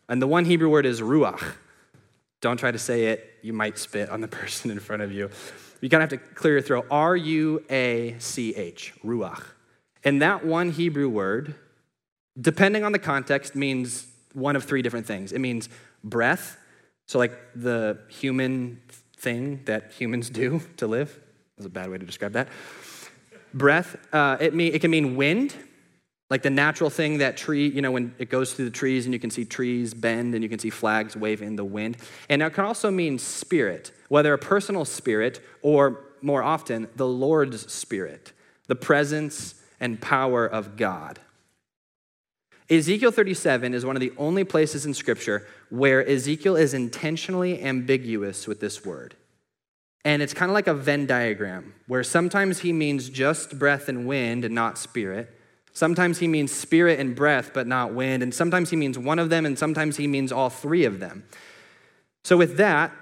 And 0.08 0.20
the 0.20 0.26
one 0.26 0.44
Hebrew 0.44 0.68
word 0.68 0.86
is 0.86 1.00
ruach. 1.00 1.42
Don't 2.40 2.58
try 2.58 2.70
to 2.70 2.78
say 2.78 3.06
it, 3.06 3.38
you 3.42 3.52
might 3.52 3.78
spit 3.78 4.10
on 4.10 4.20
the 4.20 4.28
person 4.40 4.70
in 4.70 4.78
front 4.80 5.02
of 5.02 5.12
you. 5.12 5.30
You 5.80 5.88
kind 5.88 6.02
of 6.02 6.10
have 6.10 6.20
to 6.20 6.34
clear 6.34 6.54
your 6.54 6.62
throat. 6.62 6.86
R 6.90 7.16
U 7.16 7.62
A 7.70 8.16
C 8.18 8.54
H, 8.54 8.94
ruach. 9.04 9.44
And 10.02 10.20
that 10.22 10.44
one 10.44 10.70
Hebrew 10.70 11.08
word, 11.08 11.54
depending 12.38 12.84
on 12.84 12.92
the 12.92 12.98
context, 12.98 13.54
means 13.54 14.06
one 14.34 14.56
of 14.56 14.64
three 14.64 14.82
different 14.82 15.06
things. 15.06 15.32
It 15.32 15.38
means 15.38 15.68
breath, 16.02 16.58
so 17.06 17.18
like 17.18 17.32
the 17.54 17.98
human 18.08 18.82
thing 19.16 19.62
that 19.64 19.92
humans 19.92 20.28
do 20.28 20.60
to 20.76 20.86
live. 20.86 21.18
That's 21.56 21.66
a 21.66 21.70
bad 21.70 21.90
way 21.90 21.98
to 21.98 22.04
describe 22.04 22.32
that. 22.32 22.48
Breath, 23.54 23.96
uh, 24.12 24.36
it, 24.40 24.54
mean, 24.54 24.74
it 24.74 24.80
can 24.80 24.90
mean 24.90 25.16
wind, 25.16 25.54
like 26.30 26.42
the 26.42 26.50
natural 26.50 26.90
thing 26.90 27.18
that 27.18 27.36
tree, 27.36 27.68
you 27.68 27.82
know, 27.82 27.90
when 27.90 28.14
it 28.18 28.30
goes 28.30 28.54
through 28.54 28.64
the 28.64 28.70
trees 28.70 29.04
and 29.04 29.12
you 29.12 29.20
can 29.20 29.30
see 29.30 29.44
trees 29.44 29.92
bend 29.92 30.34
and 30.34 30.42
you 30.42 30.48
can 30.48 30.58
see 30.58 30.70
flags 30.70 31.16
wave 31.16 31.42
in 31.42 31.56
the 31.56 31.64
wind. 31.64 31.96
And 32.28 32.42
it 32.42 32.50
can 32.54 32.64
also 32.64 32.90
mean 32.90 33.18
spirit, 33.18 33.92
whether 34.08 34.32
a 34.32 34.38
personal 34.38 34.84
spirit 34.84 35.40
or 35.62 36.04
more 36.22 36.42
often, 36.42 36.88
the 36.96 37.06
Lord's 37.06 37.70
spirit, 37.70 38.32
the 38.66 38.74
presence 38.74 39.54
and 39.78 40.00
power 40.00 40.46
of 40.46 40.76
God. 40.76 41.18
Ezekiel 42.70 43.10
37 43.10 43.74
is 43.74 43.84
one 43.84 43.94
of 43.94 44.00
the 44.00 44.12
only 44.16 44.42
places 44.42 44.86
in 44.86 44.94
Scripture 44.94 45.46
where 45.68 46.06
Ezekiel 46.08 46.56
is 46.56 46.72
intentionally 46.72 47.62
ambiguous 47.62 48.46
with 48.46 48.60
this 48.60 48.86
word. 48.86 49.14
And 50.02 50.22
it's 50.22 50.32
kind 50.32 50.50
of 50.50 50.54
like 50.54 50.66
a 50.66 50.74
Venn 50.74 51.06
diagram, 51.06 51.74
where 51.86 52.02
sometimes 52.02 52.60
he 52.60 52.72
means 52.72 53.10
just 53.10 53.58
breath 53.58 53.88
and 53.88 54.06
wind 54.06 54.44
and 54.44 54.54
not 54.54 54.78
spirit. 54.78 55.30
Sometimes 55.74 56.20
he 56.20 56.28
means 56.28 56.52
spirit 56.52 57.00
and 57.00 57.16
breath, 57.16 57.50
but 57.52 57.66
not 57.66 57.92
wind. 57.92 58.22
And 58.22 58.32
sometimes 58.32 58.70
he 58.70 58.76
means 58.76 58.96
one 58.96 59.18
of 59.18 59.28
them, 59.28 59.44
and 59.44 59.58
sometimes 59.58 59.96
he 59.96 60.06
means 60.06 60.30
all 60.30 60.48
three 60.48 60.84
of 60.84 61.00
them. 61.00 61.24
So, 62.24 62.36
with 62.36 62.56
that, 62.56 62.92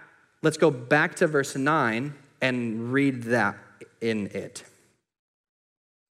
let's 0.40 0.56
go 0.56 0.70
back 0.70 1.14
to 1.16 1.26
verse 1.26 1.54
9 1.54 2.14
and 2.40 2.92
read 2.92 3.24
that 3.24 3.56
in 4.00 4.28
it. 4.28 4.64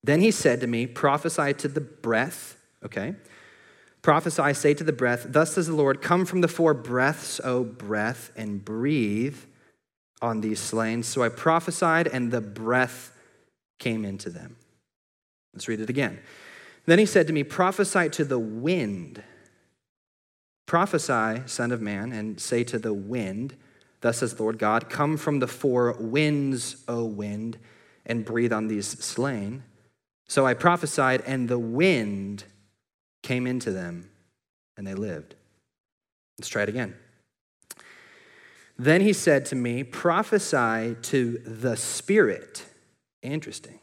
Then 0.03 0.21
he 0.21 0.31
said 0.31 0.61
to 0.61 0.67
me, 0.67 0.85
Prophesy 0.87 1.53
to 1.55 1.67
the 1.67 1.81
breath, 1.81 2.57
okay? 2.85 3.15
Prophesy, 4.01 4.53
say 4.53 4.73
to 4.73 4.83
the 4.83 4.93
breath, 4.93 5.27
Thus 5.29 5.53
says 5.53 5.67
the 5.67 5.75
Lord, 5.75 6.01
Come 6.01 6.25
from 6.25 6.41
the 6.41 6.47
four 6.47 6.73
breaths, 6.73 7.41
O 7.43 7.63
breath, 7.63 8.31
and 8.35 8.63
breathe 8.63 9.37
on 10.21 10.41
these 10.41 10.59
slain. 10.59 11.03
So 11.03 11.23
I 11.23 11.29
prophesied, 11.29 12.07
and 12.07 12.31
the 12.31 12.41
breath 12.41 13.11
came 13.79 14.05
into 14.05 14.29
them. 14.29 14.57
Let's 15.53 15.67
read 15.67 15.81
it 15.81 15.89
again. 15.89 16.19
Then 16.85 16.99
he 16.99 17.05
said 17.05 17.27
to 17.27 17.33
me, 17.33 17.43
Prophesy 17.43 18.09
to 18.09 18.25
the 18.25 18.39
wind. 18.39 19.23
Prophesy, 20.65 21.43
Son 21.47 21.71
of 21.71 21.81
Man, 21.81 22.11
and 22.11 22.39
say 22.39 22.63
to 22.63 22.79
the 22.79 22.93
wind, 22.93 23.55
Thus 24.01 24.19
says 24.19 24.35
the 24.35 24.43
Lord 24.43 24.57
God, 24.57 24.89
Come 24.89 25.17
from 25.17 25.39
the 25.39 25.47
four 25.47 25.93
winds, 25.99 26.83
O 26.87 27.03
wind, 27.05 27.57
and 28.05 28.25
breathe 28.25 28.53
on 28.53 28.67
these 28.67 28.87
slain. 28.87 29.63
So 30.27 30.45
I 30.45 30.53
prophesied, 30.53 31.21
and 31.21 31.49
the 31.49 31.59
wind 31.59 32.45
came 33.21 33.45
into 33.45 33.71
them, 33.71 34.09
and 34.77 34.87
they 34.87 34.95
lived. 34.95 35.35
Let's 36.39 36.49
try 36.49 36.63
it 36.63 36.69
again. 36.69 36.95
Then 38.79 39.01
he 39.01 39.13
said 39.13 39.45
to 39.47 39.55
me, 39.55 39.83
Prophesy 39.83 40.95
to 41.01 41.37
the 41.45 41.75
Spirit. 41.75 42.65
Interesting. 43.21 43.79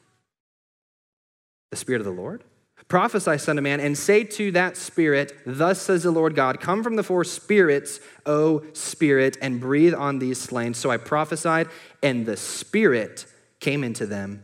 The 1.71 1.77
Spirit 1.77 2.01
of 2.01 2.07
the 2.07 2.11
Lord? 2.11 2.43
Prophesy, 2.89 3.37
Son 3.37 3.59
of 3.59 3.65
Man, 3.65 3.81
and 3.81 3.97
say 3.97 4.25
to 4.25 4.51
that 4.53 4.77
spirit, 4.77 5.39
Thus 5.45 5.81
says 5.83 6.05
the 6.05 6.11
Lord 6.11 6.35
God, 6.35 6.59
Come 6.59 6.83
from 6.83 6.97
the 6.97 7.03
four 7.03 7.23
spirits, 7.23 8.01
O 8.25 8.65
Spirit, 8.73 9.37
and 9.43 9.61
breathe 9.61 9.95
on 9.95 10.19
these 10.19 10.41
slain. 10.41 10.73
So 10.73 10.91
I 10.91 10.97
prophesied, 10.97 11.69
and 12.03 12.25
the 12.25 12.37
Spirit 12.37 13.27
came 13.61 13.85
into 13.85 14.07
them, 14.07 14.43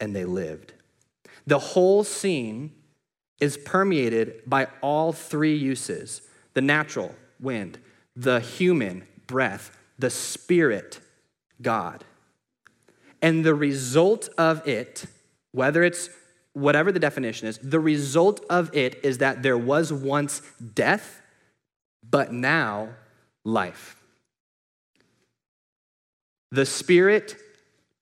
and 0.00 0.14
they 0.16 0.24
lived. 0.24 0.72
The 1.46 1.60
whole 1.60 2.02
scene 2.02 2.72
is 3.40 3.56
permeated 3.56 4.42
by 4.46 4.66
all 4.82 5.12
three 5.12 5.54
uses 5.56 6.22
the 6.54 6.60
natural, 6.60 7.14
wind, 7.38 7.78
the 8.16 8.40
human, 8.40 9.06
breath, 9.28 9.70
the 9.96 10.10
Spirit, 10.10 10.98
God. 11.62 12.04
And 13.22 13.44
the 13.44 13.54
result 13.54 14.28
of 14.36 14.66
it, 14.66 15.04
whether 15.52 15.84
it's 15.84 16.08
whatever 16.52 16.92
the 16.92 16.98
definition 16.98 17.48
is, 17.48 17.58
the 17.58 17.80
result 17.80 18.44
of 18.50 18.74
it 18.74 19.04
is 19.04 19.18
that 19.18 19.42
there 19.42 19.58
was 19.58 19.92
once 19.92 20.42
death, 20.74 21.22
but 22.08 22.32
now 22.32 22.90
life. 23.44 23.96
The 26.50 26.66
Spirit 26.66 27.36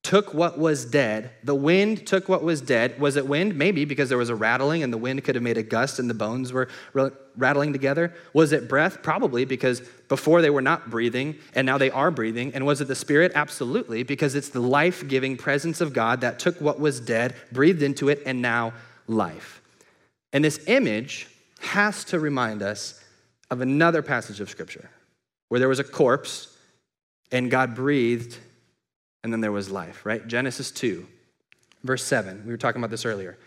took 0.08 0.32
what 0.32 0.58
was 0.58 0.86
dead. 0.86 1.32
The 1.44 1.54
wind 1.54 2.06
took 2.06 2.30
what 2.30 2.42
was 2.42 2.62
dead. 2.62 2.98
Was 2.98 3.16
it 3.16 3.28
wind? 3.28 3.56
Maybe 3.56 3.84
because 3.84 4.08
there 4.08 4.16
was 4.16 4.30
a 4.30 4.34
rattling 4.34 4.82
and 4.82 4.90
the 4.90 4.96
wind 4.96 5.22
could 5.22 5.34
have 5.34 5.44
made 5.44 5.58
a 5.58 5.62
gust 5.62 5.98
and 5.98 6.08
the 6.08 6.14
bones 6.14 6.50
were 6.50 6.70
rattling 7.36 7.74
together. 7.74 8.14
Was 8.32 8.52
it 8.52 8.70
breath? 8.70 9.02
Probably 9.02 9.44
because 9.44 9.82
before 10.08 10.40
they 10.40 10.48
were 10.48 10.62
not 10.62 10.88
breathing 10.88 11.36
and 11.54 11.66
now 11.66 11.76
they 11.76 11.90
are 11.90 12.10
breathing. 12.10 12.54
And 12.54 12.64
was 12.64 12.80
it 12.80 12.88
the 12.88 12.94
Spirit? 12.94 13.32
Absolutely 13.34 14.02
because 14.02 14.34
it's 14.34 14.48
the 14.48 14.62
life 14.62 15.06
giving 15.06 15.36
presence 15.36 15.82
of 15.82 15.92
God 15.92 16.22
that 16.22 16.38
took 16.38 16.58
what 16.58 16.80
was 16.80 17.00
dead, 17.00 17.34
breathed 17.52 17.82
into 17.82 18.08
it, 18.08 18.22
and 18.24 18.40
now 18.40 18.72
life. 19.08 19.60
And 20.32 20.42
this 20.42 20.58
image 20.68 21.28
has 21.60 22.02
to 22.04 22.18
remind 22.18 22.62
us 22.62 22.98
of 23.50 23.60
another 23.60 24.00
passage 24.00 24.40
of 24.40 24.48
Scripture 24.48 24.88
where 25.50 25.60
there 25.60 25.68
was 25.68 25.80
a 25.80 25.84
corpse 25.84 26.56
and 27.30 27.50
God 27.50 27.74
breathed 27.74 28.38
and 29.22 29.32
then 29.32 29.40
there 29.40 29.52
was 29.52 29.70
life, 29.70 30.04
right? 30.06 30.26
Genesis 30.26 30.70
2, 30.70 31.06
verse 31.84 32.04
7. 32.04 32.44
We 32.44 32.52
were 32.52 32.56
talking 32.56 32.80
about 32.80 32.90
this 32.90 33.04
earlier. 33.04 33.38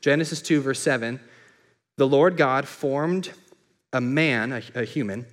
Genesis 0.00 0.40
2, 0.42 0.60
verse 0.60 0.80
7 0.80 1.20
the 1.96 2.08
Lord 2.08 2.38
God 2.38 2.66
formed 2.66 3.30
a 3.92 4.00
man, 4.00 4.52
a, 4.52 4.62
a 4.74 4.84
human, 4.84 5.26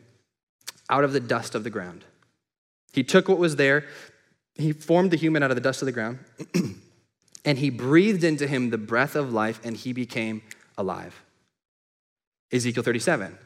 out 0.90 1.06
of 1.06 1.14
the 1.14 1.22
dust 1.22 1.56
of 1.56 1.64
the 1.64 1.70
ground. 1.70 2.04
He 2.92 3.06
took 3.06 3.30
what 3.30 3.38
was 3.38 3.56
there, 3.56 3.86
he 4.56 4.74
formed 4.74 5.12
the 5.12 5.18
human 5.18 5.44
out 5.44 5.50
of 5.50 5.56
the 5.56 5.62
dust 5.62 5.82
of 5.82 5.86
the 5.86 5.94
ground, 5.94 6.20
and 7.46 7.58
he 7.58 7.70
breathed 7.70 8.26
into 8.26 8.48
him 8.48 8.70
the 8.70 8.78
breath 8.78 9.16
of 9.16 9.32
life, 9.32 9.62
and 9.64 9.78
he 9.78 9.94
became 9.94 10.42
alive. 10.78 11.24
Ezekiel 12.52 12.84
37. 12.84 13.38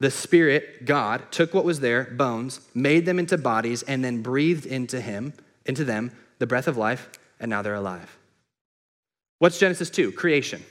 The 0.00 0.10
Spirit, 0.10 0.84
God, 0.84 1.30
took 1.30 1.54
what 1.54 1.64
was 1.64 1.80
there, 1.80 2.04
bones, 2.04 2.60
made 2.74 3.06
them 3.06 3.18
into 3.18 3.38
bodies, 3.38 3.82
and 3.84 4.04
then 4.04 4.20
breathed 4.20 4.66
into 4.66 5.00
him 5.00 5.32
into 5.66 5.84
them 5.84 6.12
the 6.38 6.46
breath 6.46 6.68
of 6.68 6.76
life, 6.76 7.08
and 7.40 7.48
now 7.48 7.62
they're 7.62 7.74
alive. 7.74 8.18
What's 9.38 9.58
Genesis 9.58 9.90
2? 9.90 10.12
Creation. 10.12 10.62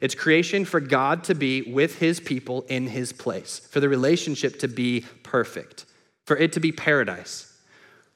It's 0.00 0.14
creation 0.14 0.64
for 0.64 0.80
God 0.80 1.24
to 1.24 1.34
be 1.34 1.62
with 1.62 1.98
his 1.98 2.20
people 2.20 2.62
in 2.68 2.86
his 2.86 3.12
place, 3.12 3.58
for 3.70 3.80
the 3.80 3.88
relationship 3.88 4.58
to 4.60 4.68
be 4.68 5.04
perfect, 5.22 5.84
for 6.24 6.36
it 6.36 6.52
to 6.54 6.60
be 6.60 6.72
paradise. 6.72 7.52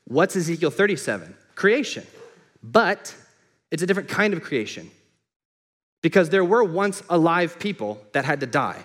What's 0.04 0.36
Ezekiel 0.36 0.70
37? 0.70 1.34
Creation. 1.54 2.06
But 2.62 3.14
it's 3.70 3.82
a 3.82 3.86
different 3.86 4.08
kind 4.08 4.32
of 4.32 4.42
creation 4.42 4.90
because 6.02 6.30
there 6.30 6.44
were 6.44 6.62
once 6.62 7.02
alive 7.08 7.58
people 7.58 8.00
that 8.12 8.24
had 8.24 8.40
to 8.40 8.46
die. 8.46 8.84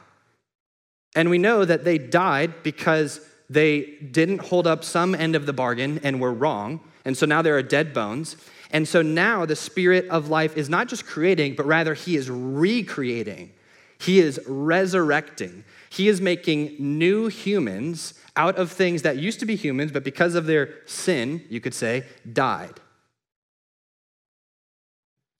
And 1.15 1.29
we 1.29 1.37
know 1.37 1.65
that 1.65 1.83
they 1.83 1.97
died 1.97 2.63
because 2.63 3.19
they 3.49 3.97
didn't 4.11 4.39
hold 4.39 4.67
up 4.67 4.83
some 4.83 5.15
end 5.15 5.35
of 5.35 5.45
the 5.45 5.53
bargain 5.53 5.99
and 6.03 6.21
were 6.21 6.33
wrong. 6.33 6.79
And 7.09 7.17
so 7.17 7.25
now 7.25 7.41
there 7.41 7.57
are 7.57 7.63
dead 7.63 7.91
bones. 7.91 8.35
And 8.69 8.87
so 8.87 9.01
now 9.01 9.43
the 9.43 9.55
spirit 9.55 10.07
of 10.09 10.29
life 10.29 10.55
is 10.55 10.69
not 10.69 10.87
just 10.87 11.07
creating, 11.07 11.55
but 11.55 11.65
rather 11.65 11.95
he 11.95 12.15
is 12.15 12.29
recreating. 12.29 13.51
He 13.97 14.19
is 14.19 14.39
resurrecting. 14.45 15.63
He 15.89 16.07
is 16.07 16.21
making 16.21 16.75
new 16.77 17.25
humans 17.25 18.13
out 18.35 18.59
of 18.59 18.71
things 18.71 19.01
that 19.01 19.17
used 19.17 19.39
to 19.39 19.47
be 19.47 19.55
humans, 19.55 19.91
but 19.91 20.03
because 20.03 20.35
of 20.35 20.45
their 20.45 20.69
sin, 20.85 21.43
you 21.49 21.59
could 21.59 21.73
say, 21.73 22.05
died. 22.31 22.79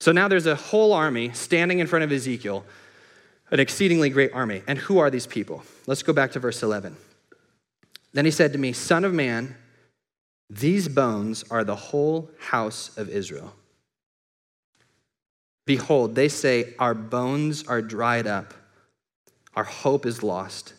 So 0.02 0.12
now 0.12 0.28
there's 0.28 0.48
a 0.48 0.56
whole 0.56 0.92
army 0.92 1.34
standing 1.34 1.78
in 1.78 1.86
front 1.86 2.04
of 2.04 2.12
Ezekiel, 2.12 2.66
an 3.52 3.60
exceedingly 3.60 4.10
great 4.10 4.34
army. 4.34 4.64
And 4.68 4.80
who 4.80 4.98
are 4.98 5.12
these 5.12 5.28
people? 5.28 5.62
Let's 5.86 6.02
go 6.02 6.14
back 6.14 6.32
to 6.32 6.40
verse 6.40 6.64
11. 6.64 6.98
Then 8.14 8.26
he 8.26 8.32
said 8.32 8.54
to 8.54 8.58
me, 8.58 8.74
Son 8.74 9.06
of 9.06 9.14
man, 9.14 9.56
these 10.50 10.88
bones 10.88 11.44
are 11.52 11.64
the 11.64 11.76
whole 11.76 12.32
house 12.40 12.98
of 12.98 13.10
Israel. 13.10 13.54
Behold, 15.66 16.16
they 16.16 16.30
say, 16.30 16.74
Our 16.80 16.96
bones 16.96 17.68
are 17.68 17.82
dried 17.82 18.26
up, 18.26 18.54
our 19.56 19.64
hope 19.64 20.06
is 20.06 20.24
lost 20.24 20.74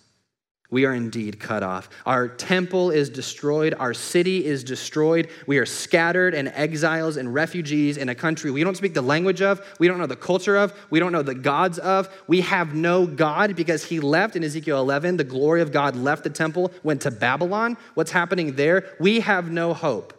we 0.70 0.84
are 0.84 0.94
indeed 0.94 1.40
cut 1.40 1.62
off. 1.62 1.88
Our 2.06 2.28
temple 2.28 2.90
is 2.90 3.10
destroyed. 3.10 3.74
Our 3.78 3.94
city 3.94 4.44
is 4.44 4.62
destroyed. 4.62 5.28
We 5.46 5.58
are 5.58 5.66
scattered 5.66 6.34
and 6.34 6.48
exiles 6.48 7.16
and 7.16 7.34
refugees 7.34 7.96
in 7.96 8.08
a 8.08 8.14
country 8.14 8.50
we 8.50 8.64
don't 8.64 8.76
speak 8.76 8.94
the 8.94 9.02
language 9.02 9.42
of, 9.42 9.60
we 9.78 9.88
don't 9.88 9.98
know 9.98 10.06
the 10.06 10.16
culture 10.16 10.56
of, 10.56 10.72
we 10.90 11.00
don't 11.00 11.12
know 11.12 11.22
the 11.22 11.34
gods 11.34 11.78
of. 11.78 12.08
We 12.26 12.42
have 12.42 12.74
no 12.74 13.06
God 13.06 13.56
because 13.56 13.84
he 13.84 14.00
left 14.00 14.36
in 14.36 14.44
Ezekiel 14.44 14.80
11. 14.80 15.16
The 15.16 15.24
glory 15.24 15.62
of 15.62 15.72
God 15.72 15.96
left 15.96 16.24
the 16.24 16.30
temple, 16.30 16.72
went 16.82 17.02
to 17.02 17.10
Babylon. 17.10 17.76
What's 17.94 18.10
happening 18.10 18.56
there? 18.56 18.84
We 18.98 19.20
have 19.20 19.50
no 19.50 19.74
hope. 19.74 20.14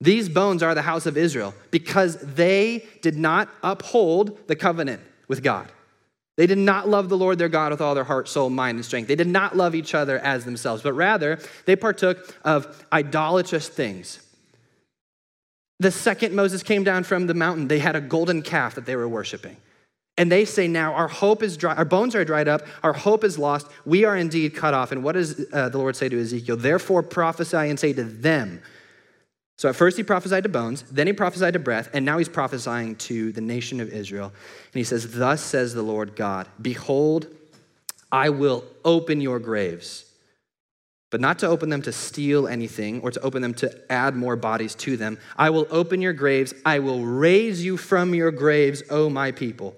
These 0.00 0.28
bones 0.28 0.62
are 0.62 0.74
the 0.74 0.82
house 0.82 1.06
of 1.06 1.16
Israel 1.16 1.54
because 1.70 2.16
they 2.16 2.86
did 3.02 3.16
not 3.16 3.48
uphold 3.62 4.48
the 4.48 4.56
covenant 4.56 5.00
with 5.28 5.42
God. 5.42 5.70
They 6.36 6.46
did 6.46 6.58
not 6.58 6.88
love 6.88 7.08
the 7.08 7.16
Lord 7.16 7.38
their 7.38 7.48
God 7.48 7.72
with 7.72 7.80
all 7.80 7.94
their 7.94 8.04
heart, 8.04 8.28
soul, 8.28 8.48
mind, 8.48 8.76
and 8.76 8.84
strength. 8.84 9.08
They 9.08 9.16
did 9.16 9.26
not 9.26 9.56
love 9.56 9.74
each 9.74 9.94
other 9.94 10.18
as 10.18 10.44
themselves, 10.44 10.82
but 10.82 10.94
rather 10.94 11.38
they 11.66 11.76
partook 11.76 12.34
of 12.44 12.86
idolatrous 12.92 13.68
things. 13.68 14.20
The 15.78 15.90
second 15.90 16.34
Moses 16.34 16.62
came 16.62 16.84
down 16.84 17.04
from 17.04 17.26
the 17.26 17.34
mountain, 17.34 17.68
they 17.68 17.80
had 17.80 17.96
a 17.96 18.00
golden 18.00 18.42
calf 18.42 18.76
that 18.76 18.86
they 18.86 18.96
were 18.96 19.08
worshiping. 19.08 19.56
And 20.16 20.30
they 20.30 20.44
say 20.44 20.68
now, 20.68 20.92
our 20.94 21.08
hope 21.08 21.42
is 21.42 21.56
dry, 21.56 21.74
our 21.74 21.84
bones 21.84 22.14
are 22.14 22.24
dried 22.24 22.46
up, 22.46 22.62
our 22.82 22.92
hope 22.92 23.24
is 23.24 23.38
lost, 23.38 23.66
we 23.84 24.04
are 24.04 24.16
indeed 24.16 24.54
cut 24.54 24.74
off. 24.74 24.92
And 24.92 25.02
what 25.02 25.12
does 25.12 25.44
uh, 25.52 25.70
the 25.70 25.78
Lord 25.78 25.96
say 25.96 26.08
to 26.08 26.20
Ezekiel? 26.20 26.56
Therefore 26.56 27.02
prophesy 27.02 27.56
and 27.56 27.80
say 27.80 27.92
to 27.94 28.04
them, 28.04 28.62
so 29.62 29.68
at 29.68 29.76
first 29.76 29.96
he 29.96 30.02
prophesied 30.02 30.42
to 30.42 30.48
bones, 30.48 30.82
then 30.90 31.06
he 31.06 31.12
prophesied 31.12 31.52
to 31.52 31.60
breath, 31.60 31.88
and 31.94 32.04
now 32.04 32.18
he's 32.18 32.28
prophesying 32.28 32.96
to 32.96 33.30
the 33.30 33.40
nation 33.40 33.78
of 33.78 33.92
Israel. 33.92 34.26
And 34.26 34.74
he 34.74 34.82
says, 34.82 35.14
Thus 35.14 35.40
says 35.40 35.72
the 35.72 35.84
Lord 35.84 36.16
God, 36.16 36.48
Behold, 36.60 37.28
I 38.10 38.30
will 38.30 38.64
open 38.84 39.20
your 39.20 39.38
graves, 39.38 40.04
but 41.10 41.20
not 41.20 41.38
to 41.38 41.46
open 41.46 41.68
them 41.68 41.80
to 41.82 41.92
steal 41.92 42.48
anything 42.48 43.02
or 43.02 43.12
to 43.12 43.20
open 43.20 43.40
them 43.40 43.54
to 43.54 43.72
add 43.88 44.16
more 44.16 44.34
bodies 44.34 44.74
to 44.74 44.96
them. 44.96 45.16
I 45.36 45.50
will 45.50 45.68
open 45.70 46.02
your 46.02 46.12
graves. 46.12 46.52
I 46.66 46.80
will 46.80 47.04
raise 47.04 47.64
you 47.64 47.76
from 47.76 48.16
your 48.16 48.32
graves, 48.32 48.82
O 48.90 49.08
my 49.08 49.30
people, 49.30 49.76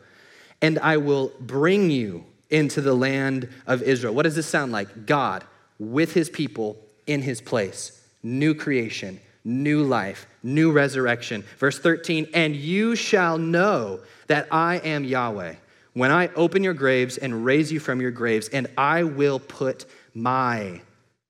and 0.62 0.78
I 0.78 0.96
will 0.96 1.30
bring 1.40 1.90
you 1.90 2.24
into 2.48 2.80
the 2.80 2.94
land 2.94 3.50
of 3.66 3.82
Israel. 3.82 4.14
What 4.14 4.22
does 4.22 4.34
this 4.34 4.46
sound 4.46 4.72
like? 4.72 5.04
God 5.04 5.44
with 5.78 6.14
his 6.14 6.30
people 6.30 6.78
in 7.06 7.20
his 7.20 7.42
place, 7.42 8.02
new 8.22 8.54
creation 8.54 9.20
new 9.44 9.82
life, 9.82 10.26
new 10.42 10.72
resurrection. 10.72 11.44
Verse 11.58 11.78
13, 11.78 12.28
and 12.34 12.56
you 12.56 12.96
shall 12.96 13.38
know 13.38 14.00
that 14.26 14.48
I 14.50 14.76
am 14.76 15.04
Yahweh 15.04 15.54
when 15.92 16.10
I 16.10 16.28
open 16.34 16.64
your 16.64 16.74
graves 16.74 17.18
and 17.18 17.44
raise 17.44 17.70
you 17.70 17.78
from 17.78 18.00
your 18.00 18.10
graves, 18.10 18.48
and 18.48 18.66
I 18.76 19.04
will 19.04 19.38
put 19.38 19.86
my 20.12 20.80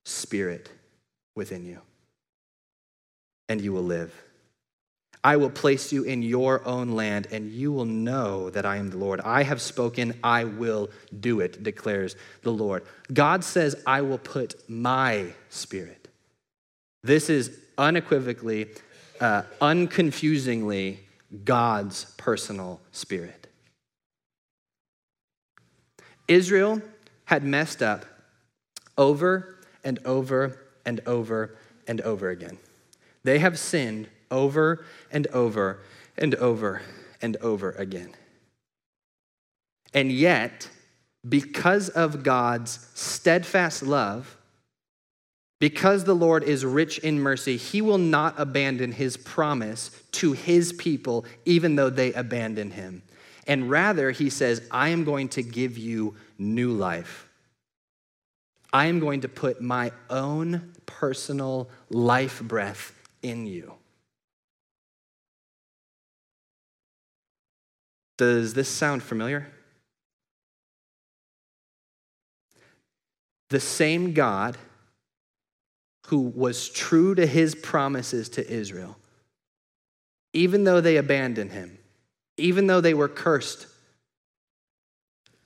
spirit 0.04 0.70
within 1.34 1.64
you, 1.64 1.80
and 3.48 3.60
you 3.60 3.72
will 3.72 3.82
live. 3.82 4.12
I 5.22 5.36
will 5.36 5.50
place 5.50 5.90
you 5.90 6.04
in 6.04 6.22
your 6.22 6.66
own 6.66 6.90
land, 6.90 7.28
and 7.30 7.50
you 7.50 7.72
will 7.72 7.86
know 7.86 8.50
that 8.50 8.66
I 8.66 8.76
am 8.76 8.90
the 8.90 8.98
Lord. 8.98 9.20
I 9.22 9.42
have 9.42 9.60
spoken, 9.60 10.18
I 10.22 10.44
will 10.44 10.90
do 11.18 11.40
it, 11.40 11.62
declares 11.62 12.14
the 12.42 12.52
Lord. 12.52 12.84
God 13.12 13.42
says, 13.42 13.82
I 13.86 14.02
will 14.02 14.18
put 14.18 14.54
my 14.68 15.32
spirit 15.48 16.03
This 17.04 17.28
is 17.28 17.60
unequivocally, 17.76 18.68
uh, 19.20 19.42
unconfusingly 19.60 21.00
God's 21.44 22.06
personal 22.16 22.80
spirit. 22.92 23.46
Israel 26.26 26.80
had 27.26 27.44
messed 27.44 27.82
up 27.82 28.06
over 28.96 29.58
and 29.84 29.98
over 30.06 30.60
and 30.86 31.00
over 31.06 31.58
and 31.86 32.00
over 32.00 32.30
again. 32.30 32.58
They 33.22 33.38
have 33.38 33.58
sinned 33.58 34.08
over 34.30 34.86
and 35.12 35.26
over 35.26 35.80
and 36.16 36.34
over 36.36 36.80
and 37.20 37.36
over 37.36 37.72
again. 37.72 38.14
And 39.92 40.10
yet, 40.10 40.70
because 41.28 41.90
of 41.90 42.22
God's 42.22 42.88
steadfast 42.94 43.82
love, 43.82 44.38
because 45.64 46.04
the 46.04 46.14
Lord 46.14 46.44
is 46.44 46.62
rich 46.62 46.98
in 46.98 47.18
mercy, 47.18 47.56
he 47.56 47.80
will 47.80 47.96
not 47.96 48.34
abandon 48.36 48.92
his 48.92 49.16
promise 49.16 49.90
to 50.12 50.32
his 50.32 50.74
people, 50.74 51.24
even 51.46 51.74
though 51.74 51.88
they 51.88 52.12
abandon 52.12 52.70
him. 52.70 53.02
And 53.46 53.70
rather, 53.70 54.10
he 54.10 54.28
says, 54.28 54.60
I 54.70 54.90
am 54.90 55.04
going 55.04 55.30
to 55.30 55.42
give 55.42 55.78
you 55.78 56.16
new 56.36 56.72
life. 56.72 57.30
I 58.74 58.88
am 58.88 59.00
going 59.00 59.22
to 59.22 59.28
put 59.30 59.62
my 59.62 59.92
own 60.10 60.74
personal 60.84 61.70
life 61.88 62.42
breath 62.42 62.92
in 63.22 63.46
you. 63.46 63.72
Does 68.18 68.52
this 68.52 68.68
sound 68.68 69.02
familiar? 69.02 69.50
The 73.48 73.60
same 73.60 74.12
God 74.12 74.58
who 76.08 76.20
was 76.20 76.68
true 76.68 77.14
to 77.14 77.26
his 77.26 77.54
promises 77.54 78.28
to 78.30 78.50
Israel, 78.50 78.96
even 80.32 80.64
though 80.64 80.80
they 80.80 80.96
abandoned 80.96 81.52
him, 81.52 81.78
even 82.36 82.66
though 82.66 82.80
they 82.80 82.94
were 82.94 83.08
cursed, 83.08 83.66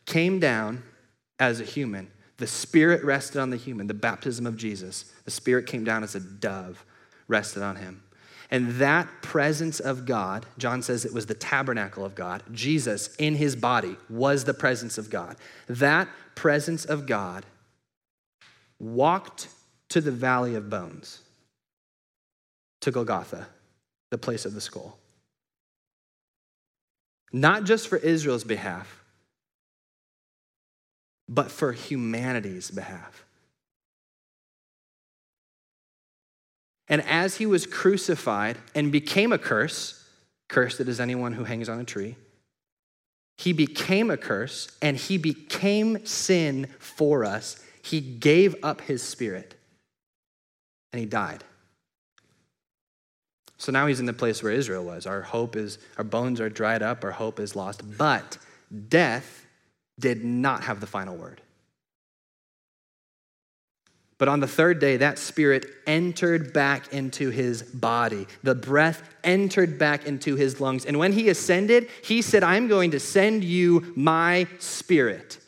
came 0.06 0.40
down 0.40 0.82
as 1.38 1.60
a 1.60 1.64
human. 1.64 2.10
The 2.38 2.46
Spirit 2.46 3.04
rested 3.04 3.40
on 3.40 3.50
the 3.50 3.56
human, 3.56 3.86
the 3.86 3.94
baptism 3.94 4.46
of 4.46 4.56
Jesus. 4.56 5.12
The 5.24 5.30
Spirit 5.30 5.66
came 5.66 5.84
down 5.84 6.02
as 6.02 6.14
a 6.14 6.20
dove, 6.20 6.84
rested 7.28 7.62
on 7.62 7.76
him. 7.76 8.02
And 8.50 8.72
that 8.76 9.08
presence 9.20 9.78
of 9.78 10.06
God, 10.06 10.46
John 10.56 10.82
says 10.82 11.04
it 11.04 11.12
was 11.12 11.26
the 11.26 11.34
tabernacle 11.34 12.04
of 12.04 12.14
God. 12.14 12.42
Jesus 12.50 13.14
in 13.16 13.34
his 13.34 13.54
body 13.54 13.96
was 14.08 14.44
the 14.44 14.54
presence 14.54 14.96
of 14.96 15.10
God. 15.10 15.36
That 15.68 16.08
presence 16.34 16.86
of 16.86 17.06
God 17.06 17.44
walked 18.78 19.48
to 19.90 20.00
the 20.00 20.10
valley 20.10 20.54
of 20.54 20.68
bones, 20.68 21.20
to 22.80 22.90
Golgotha, 22.90 23.46
the 24.10 24.18
place 24.18 24.44
of 24.44 24.54
the 24.54 24.60
skull. 24.60 24.98
Not 27.32 27.64
just 27.64 27.88
for 27.88 27.96
Israel's 27.96 28.44
behalf, 28.44 29.04
but 31.28 31.50
for 31.50 31.72
humanity's 31.72 32.70
behalf. 32.70 33.24
And 36.88 37.02
as 37.02 37.36
he 37.36 37.44
was 37.44 37.66
crucified 37.66 38.56
and 38.74 38.90
became 38.90 39.32
a 39.32 39.38
curse, 39.38 40.02
cursed 40.48 40.80
is 40.80 41.00
anyone 41.00 41.34
who 41.34 41.44
hangs 41.44 41.68
on 41.68 41.80
a 41.80 41.84
tree, 41.84 42.16
he 43.36 43.52
became 43.52 44.10
a 44.10 44.16
curse 44.16 44.68
and 44.80 44.96
he 44.96 45.18
became 45.18 46.04
sin 46.04 46.66
for 46.78 47.24
us. 47.24 47.62
He 47.82 48.00
gave 48.00 48.56
up 48.62 48.80
his 48.80 49.02
spirit 49.02 49.57
and 50.92 51.00
he 51.00 51.06
died. 51.06 51.44
So 53.58 53.72
now 53.72 53.86
he's 53.86 54.00
in 54.00 54.06
the 54.06 54.12
place 54.12 54.42
where 54.42 54.52
Israel 54.52 54.84
was. 54.84 55.04
Our 55.06 55.20
hope 55.20 55.56
is, 55.56 55.78
our 55.96 56.04
bones 56.04 56.40
are 56.40 56.48
dried 56.48 56.82
up, 56.82 57.02
our 57.04 57.10
hope 57.10 57.40
is 57.40 57.56
lost. 57.56 57.82
But 57.98 58.38
death 58.88 59.46
did 59.98 60.24
not 60.24 60.64
have 60.64 60.80
the 60.80 60.86
final 60.86 61.16
word. 61.16 61.42
But 64.16 64.28
on 64.28 64.40
the 64.40 64.48
third 64.48 64.80
day, 64.80 64.96
that 64.96 65.18
spirit 65.18 65.66
entered 65.86 66.52
back 66.52 66.92
into 66.92 67.30
his 67.30 67.62
body. 67.62 68.26
The 68.42 68.54
breath 68.54 69.02
entered 69.22 69.78
back 69.78 70.06
into 70.06 70.34
his 70.34 70.60
lungs. 70.60 70.84
And 70.84 70.98
when 70.98 71.12
he 71.12 71.28
ascended, 71.28 71.88
he 72.02 72.20
said, 72.20 72.42
I'm 72.42 72.66
going 72.66 72.90
to 72.92 73.00
send 73.00 73.44
you 73.44 73.92
my 73.94 74.48
spirit. 74.58 75.38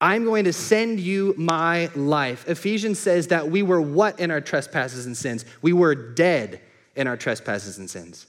I'm 0.00 0.24
going 0.24 0.44
to 0.44 0.52
send 0.52 1.00
you 1.00 1.34
my 1.38 1.90
life. 1.94 2.48
Ephesians 2.48 2.98
says 2.98 3.28
that 3.28 3.50
we 3.50 3.62
were 3.62 3.80
what 3.80 4.20
in 4.20 4.30
our 4.30 4.42
trespasses 4.42 5.06
and 5.06 5.16
sins? 5.16 5.44
We 5.62 5.72
were 5.72 5.94
dead 5.94 6.60
in 6.94 7.06
our 7.06 7.16
trespasses 7.16 7.78
and 7.78 7.88
sins. 7.88 8.26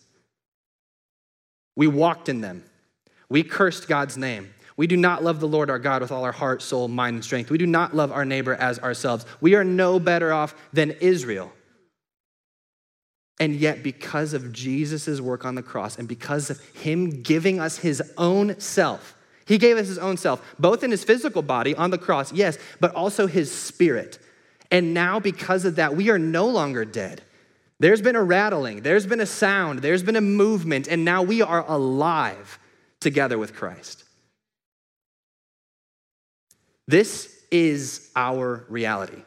We 1.75 1.87
walked 1.87 2.29
in 2.29 2.41
them. 2.41 2.63
We 3.29 3.43
cursed 3.43 3.87
God's 3.87 4.17
name. 4.17 4.53
We 4.77 4.87
do 4.87 4.95
not 4.95 5.23
love 5.23 5.39
the 5.39 5.47
Lord 5.47 5.69
our 5.69 5.79
God 5.79 6.01
with 6.01 6.11
all 6.11 6.23
our 6.23 6.31
heart, 6.31 6.61
soul, 6.61 6.87
mind, 6.87 7.15
and 7.15 7.23
strength. 7.23 7.49
We 7.49 7.57
do 7.57 7.65
not 7.65 7.95
love 7.95 8.11
our 8.11 8.25
neighbor 8.25 8.53
as 8.53 8.79
ourselves. 8.79 9.25
We 9.41 9.55
are 9.55 9.63
no 9.63 9.99
better 9.99 10.31
off 10.31 10.55
than 10.71 10.91
Israel. 10.91 11.51
And 13.39 13.55
yet, 13.55 13.83
because 13.83 14.33
of 14.33 14.53
Jesus' 14.53 15.19
work 15.19 15.45
on 15.45 15.55
the 15.55 15.63
cross 15.63 15.97
and 15.97 16.07
because 16.07 16.49
of 16.49 16.63
him 16.75 17.21
giving 17.21 17.59
us 17.59 17.77
his 17.77 18.01
own 18.17 18.59
self, 18.59 19.16
he 19.47 19.57
gave 19.57 19.77
us 19.77 19.87
his 19.87 19.97
own 19.97 20.17
self, 20.17 20.55
both 20.59 20.83
in 20.83 20.91
his 20.91 21.03
physical 21.03 21.41
body 21.41 21.73
on 21.73 21.89
the 21.89 21.97
cross, 21.97 22.33
yes, 22.33 22.57
but 22.79 22.93
also 22.93 23.27
his 23.27 23.49
spirit. 23.51 24.19
And 24.69 24.93
now, 24.93 25.19
because 25.19 25.63
of 25.63 25.77
that, 25.77 25.95
we 25.95 26.09
are 26.09 26.19
no 26.19 26.47
longer 26.47 26.83
dead. 26.83 27.21
There's 27.79 28.01
been 28.01 28.15
a 28.15 28.23
rattling, 28.23 28.81
there's 28.81 29.05
been 29.05 29.21
a 29.21 29.25
sound, 29.25 29.79
there's 29.79 30.03
been 30.03 30.15
a 30.15 30.21
movement, 30.21 30.87
and 30.87 31.05
now 31.05 31.23
we 31.23 31.41
are 31.41 31.63
alive 31.67 32.59
together 32.99 33.37
with 33.37 33.55
Christ. 33.55 34.03
This 36.87 37.33
is 37.49 38.09
our 38.15 38.65
reality. 38.67 39.21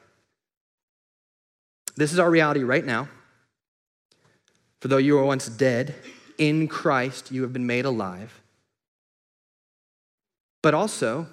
This 1.97 2.13
is 2.13 2.19
our 2.19 2.31
reality 2.31 2.63
right 2.63 2.85
now. 2.85 3.09
For 4.81 4.89
though 4.89 4.97
you 4.97 5.15
were 5.15 5.25
once 5.25 5.49
dead, 5.49 5.95
in 6.37 6.69
Christ 6.69 7.31
you 7.31 7.43
have 7.43 7.53
been 7.53 7.67
made 7.67 7.85
alive. 7.85 8.40
But 10.63 10.75
also, 10.75 11.27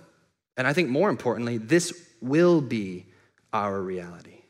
and 0.56 0.68
I 0.68 0.74
think 0.74 0.90
more 0.90 1.10
importantly, 1.10 1.58
this 1.58 2.08
will 2.22 2.62
be 2.62 3.06
our 3.54 3.82
reality. 3.82 4.42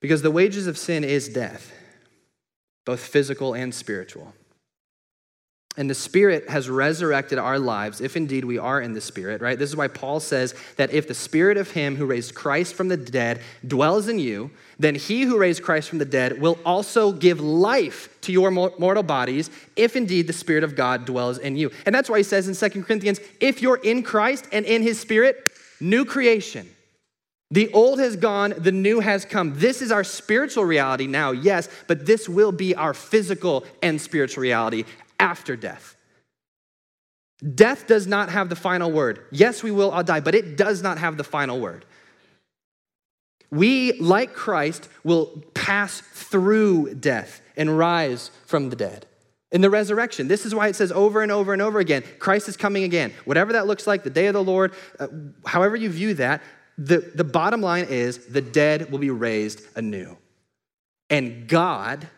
Because 0.00 0.22
the 0.22 0.30
wages 0.30 0.66
of 0.66 0.78
sin 0.78 1.04
is 1.04 1.28
death, 1.28 1.72
both 2.84 3.00
physical 3.00 3.54
and 3.54 3.74
spiritual. 3.74 4.34
And 5.78 5.90
the 5.90 5.94
Spirit 5.94 6.48
has 6.48 6.70
resurrected 6.70 7.38
our 7.38 7.58
lives, 7.58 8.00
if 8.00 8.16
indeed 8.16 8.46
we 8.46 8.56
are 8.56 8.80
in 8.80 8.94
the 8.94 9.00
Spirit, 9.00 9.42
right? 9.42 9.58
This 9.58 9.68
is 9.68 9.76
why 9.76 9.88
Paul 9.88 10.20
says 10.20 10.54
that 10.76 10.90
if 10.90 11.06
the 11.06 11.14
Spirit 11.14 11.58
of 11.58 11.72
Him 11.72 11.96
who 11.96 12.06
raised 12.06 12.34
Christ 12.34 12.74
from 12.74 12.88
the 12.88 12.96
dead 12.96 13.42
dwells 13.66 14.08
in 14.08 14.18
you, 14.18 14.50
then 14.78 14.94
He 14.94 15.22
who 15.22 15.38
raised 15.38 15.62
Christ 15.62 15.90
from 15.90 15.98
the 15.98 16.06
dead 16.06 16.40
will 16.40 16.58
also 16.64 17.12
give 17.12 17.40
life 17.40 18.08
to 18.22 18.32
your 18.32 18.50
mortal 18.50 19.02
bodies, 19.02 19.50
if 19.76 19.96
indeed 19.96 20.26
the 20.26 20.32
Spirit 20.32 20.64
of 20.64 20.76
God 20.76 21.04
dwells 21.04 21.36
in 21.36 21.56
you. 21.56 21.70
And 21.84 21.94
that's 21.94 22.08
why 22.08 22.18
he 22.18 22.24
says 22.24 22.48
in 22.48 22.54
Second 22.54 22.84
Corinthians 22.84 23.20
if 23.40 23.60
you're 23.60 23.76
in 23.76 24.02
Christ 24.02 24.46
and 24.52 24.64
in 24.64 24.82
His 24.82 24.98
Spirit, 24.98 25.36
new 25.78 26.06
creation. 26.06 26.70
The 27.50 27.72
old 27.72 28.00
has 28.00 28.16
gone, 28.16 28.54
the 28.56 28.72
new 28.72 28.98
has 28.98 29.24
come. 29.24 29.52
This 29.56 29.80
is 29.80 29.92
our 29.92 30.02
spiritual 30.02 30.64
reality 30.64 31.06
now, 31.06 31.30
yes, 31.30 31.68
but 31.86 32.04
this 32.04 32.28
will 32.28 32.50
be 32.50 32.74
our 32.74 32.92
physical 32.92 33.64
and 33.82 34.00
spiritual 34.00 34.42
reality 34.42 34.84
after 35.18 35.56
death. 35.56 35.96
Death 37.54 37.86
does 37.86 38.06
not 38.06 38.30
have 38.30 38.48
the 38.48 38.56
final 38.56 38.90
word. 38.90 39.20
Yes, 39.30 39.62
we 39.62 39.70
will 39.70 39.90
all 39.90 40.02
die, 40.02 40.20
but 40.20 40.34
it 40.34 40.56
does 40.56 40.82
not 40.82 40.98
have 40.98 41.16
the 41.16 41.24
final 41.24 41.60
word. 41.60 41.84
We, 43.50 43.92
like 44.00 44.32
Christ, 44.32 44.88
will 45.04 45.44
pass 45.54 46.00
through 46.00 46.94
death 46.94 47.40
and 47.56 47.76
rise 47.76 48.30
from 48.46 48.70
the 48.70 48.76
dead. 48.76 49.06
In 49.52 49.60
the 49.60 49.70
resurrection, 49.70 50.28
this 50.28 50.44
is 50.44 50.54
why 50.54 50.68
it 50.68 50.76
says 50.76 50.90
over 50.90 51.22
and 51.22 51.30
over 51.30 51.52
and 51.52 51.62
over 51.62 51.78
again 51.78 52.02
Christ 52.18 52.48
is 52.48 52.56
coming 52.56 52.82
again. 52.82 53.12
Whatever 53.24 53.52
that 53.52 53.66
looks 53.66 53.86
like, 53.86 54.02
the 54.02 54.10
day 54.10 54.26
of 54.26 54.34
the 54.34 54.42
Lord, 54.42 54.74
uh, 54.98 55.06
however 55.44 55.76
you 55.76 55.88
view 55.88 56.14
that, 56.14 56.42
the, 56.76 56.98
the 57.14 57.24
bottom 57.24 57.62
line 57.62 57.86
is 57.88 58.26
the 58.26 58.42
dead 58.42 58.90
will 58.90 58.98
be 58.98 59.10
raised 59.10 59.62
anew. 59.76 60.16
And 61.08 61.48
God, 61.48 62.08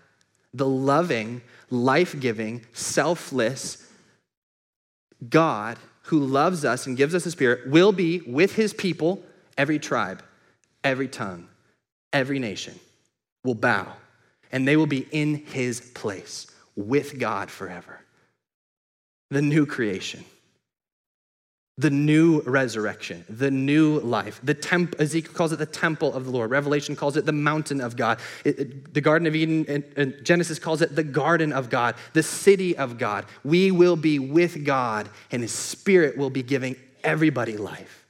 the 0.54 0.66
loving, 0.66 1.42
life 1.70 2.18
giving, 2.18 2.64
selfless 2.72 3.84
God 5.28 5.78
who 6.02 6.20
loves 6.20 6.64
us 6.64 6.86
and 6.86 6.96
gives 6.96 7.14
us 7.14 7.26
a 7.26 7.30
spirit 7.30 7.68
will 7.68 7.92
be 7.92 8.20
with 8.20 8.54
his 8.54 8.72
people, 8.72 9.22
every 9.56 9.78
tribe, 9.78 10.22
every 10.82 11.08
tongue, 11.08 11.48
every 12.12 12.38
nation 12.38 12.78
will 13.44 13.54
bow, 13.54 13.92
and 14.50 14.66
they 14.66 14.76
will 14.76 14.86
be 14.86 15.06
in 15.10 15.36
his 15.36 15.80
place 15.80 16.46
with 16.76 17.18
God 17.18 17.50
forever. 17.50 18.00
The 19.30 19.42
new 19.42 19.66
creation. 19.66 20.24
The 21.78 21.90
new 21.90 22.40
resurrection, 22.40 23.24
the 23.28 23.52
new 23.52 24.00
life. 24.00 24.40
The 24.42 24.52
temp, 24.52 24.96
Ezekiel 24.98 25.32
calls 25.32 25.52
it 25.52 25.60
the 25.60 25.66
temple 25.66 26.12
of 26.12 26.24
the 26.24 26.30
Lord. 26.32 26.50
Revelation 26.50 26.96
calls 26.96 27.16
it 27.16 27.24
the 27.24 27.32
mountain 27.32 27.80
of 27.80 27.96
God. 27.96 28.18
It, 28.44 28.58
it, 28.58 28.94
the 28.94 29.00
Garden 29.00 29.28
of 29.28 29.36
Eden, 29.36 29.64
and, 29.68 29.84
and 29.96 30.24
Genesis 30.24 30.58
calls 30.58 30.82
it 30.82 30.96
the 30.96 31.04
garden 31.04 31.52
of 31.52 31.70
God, 31.70 31.94
the 32.14 32.22
city 32.24 32.76
of 32.76 32.98
God. 32.98 33.26
We 33.44 33.70
will 33.70 33.94
be 33.94 34.18
with 34.18 34.64
God, 34.64 35.08
and 35.30 35.40
His 35.40 35.52
Spirit 35.52 36.18
will 36.18 36.30
be 36.30 36.42
giving 36.42 36.74
everybody 37.04 37.56
life. 37.56 38.06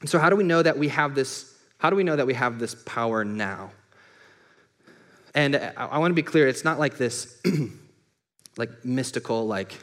And 0.00 0.08
so, 0.08 0.20
how 0.20 0.30
do 0.30 0.36
we 0.36 0.44
know 0.44 0.62
that 0.62 0.78
we 0.78 0.88
have 0.88 1.16
this? 1.16 1.52
How 1.78 1.90
do 1.90 1.96
we 1.96 2.04
know 2.04 2.14
that 2.14 2.26
we 2.26 2.34
have 2.34 2.60
this 2.60 2.76
power 2.86 3.24
now? 3.24 3.72
And 5.34 5.56
I, 5.56 5.72
I 5.76 5.98
want 5.98 6.12
to 6.12 6.14
be 6.14 6.22
clear, 6.22 6.46
it's 6.46 6.64
not 6.64 6.78
like 6.78 6.98
this. 6.98 7.40
like 8.56 8.84
mystical, 8.84 9.46
like, 9.46 9.78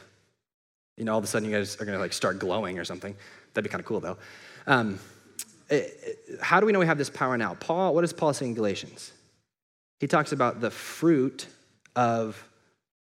you 0.96 1.04
know, 1.04 1.12
all 1.12 1.18
of 1.18 1.24
a 1.24 1.26
sudden 1.26 1.48
you 1.48 1.56
guys 1.56 1.76
are 1.80 1.84
to 1.84 1.98
like 1.98 2.12
start 2.12 2.38
glowing 2.38 2.78
or 2.78 2.84
something. 2.84 3.14
That'd 3.54 3.68
be 3.68 3.70
kind 3.70 3.80
of 3.80 3.86
cool 3.86 4.00
though. 4.00 4.18
Um, 4.66 4.98
it, 5.68 6.18
it, 6.28 6.40
how 6.40 6.60
do 6.60 6.66
we 6.66 6.72
know 6.72 6.78
we 6.78 6.86
have 6.86 6.98
this 6.98 7.10
power 7.10 7.36
now? 7.36 7.54
Paul, 7.54 7.94
what 7.94 8.02
does 8.02 8.12
Paul 8.12 8.32
say 8.32 8.46
in 8.46 8.54
Galatians? 8.54 9.12
He 9.98 10.06
talks 10.06 10.32
about 10.32 10.60
the 10.60 10.70
fruit 10.70 11.46
of 11.94 12.42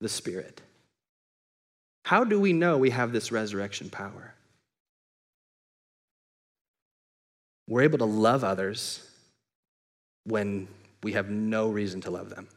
the 0.00 0.08
Spirit. 0.08 0.60
How 2.04 2.24
do 2.24 2.40
we 2.40 2.52
know 2.52 2.78
we 2.78 2.90
have 2.90 3.12
this 3.12 3.30
resurrection 3.30 3.90
power? 3.90 4.34
We're 7.66 7.82
able 7.82 7.98
to 7.98 8.06
love 8.06 8.44
others 8.44 9.06
when 10.24 10.68
we 11.02 11.12
have 11.12 11.28
no 11.28 11.68
reason 11.68 12.00
to 12.02 12.10
love 12.10 12.30
them 12.30 12.48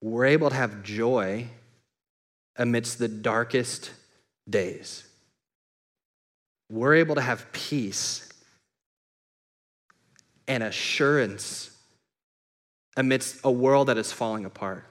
we're 0.00 0.26
able 0.26 0.50
to 0.50 0.56
have 0.56 0.82
joy 0.82 1.48
amidst 2.56 2.98
the 2.98 3.08
darkest 3.08 3.90
days. 4.48 5.04
We're 6.70 6.96
able 6.96 7.14
to 7.14 7.20
have 7.20 7.50
peace 7.52 8.28
and 10.46 10.62
assurance 10.62 11.70
amidst 12.96 13.38
a 13.44 13.50
world 13.50 13.88
that 13.88 13.96
is 13.96 14.12
falling 14.12 14.44
apart. 14.44 14.84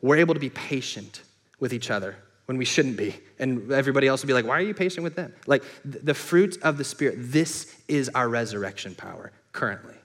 We're 0.00 0.16
able 0.16 0.34
to 0.34 0.40
be 0.40 0.50
patient 0.50 1.22
with 1.58 1.72
each 1.72 1.90
other 1.90 2.16
when 2.46 2.56
we 2.56 2.64
shouldn't 2.64 2.96
be. 2.96 3.16
And 3.38 3.72
everybody 3.72 4.06
else 4.06 4.22
would 4.22 4.28
be 4.28 4.34
like, 4.34 4.46
why 4.46 4.58
are 4.58 4.62
you 4.62 4.74
patient 4.74 5.02
with 5.02 5.16
them? 5.16 5.34
Like 5.46 5.64
the 5.84 6.14
fruits 6.14 6.56
of 6.58 6.78
the 6.78 6.84
Spirit, 6.84 7.16
this 7.18 7.74
is 7.88 8.08
our 8.10 8.28
resurrection 8.28 8.94
power 8.94 9.32
currently. 9.52 9.95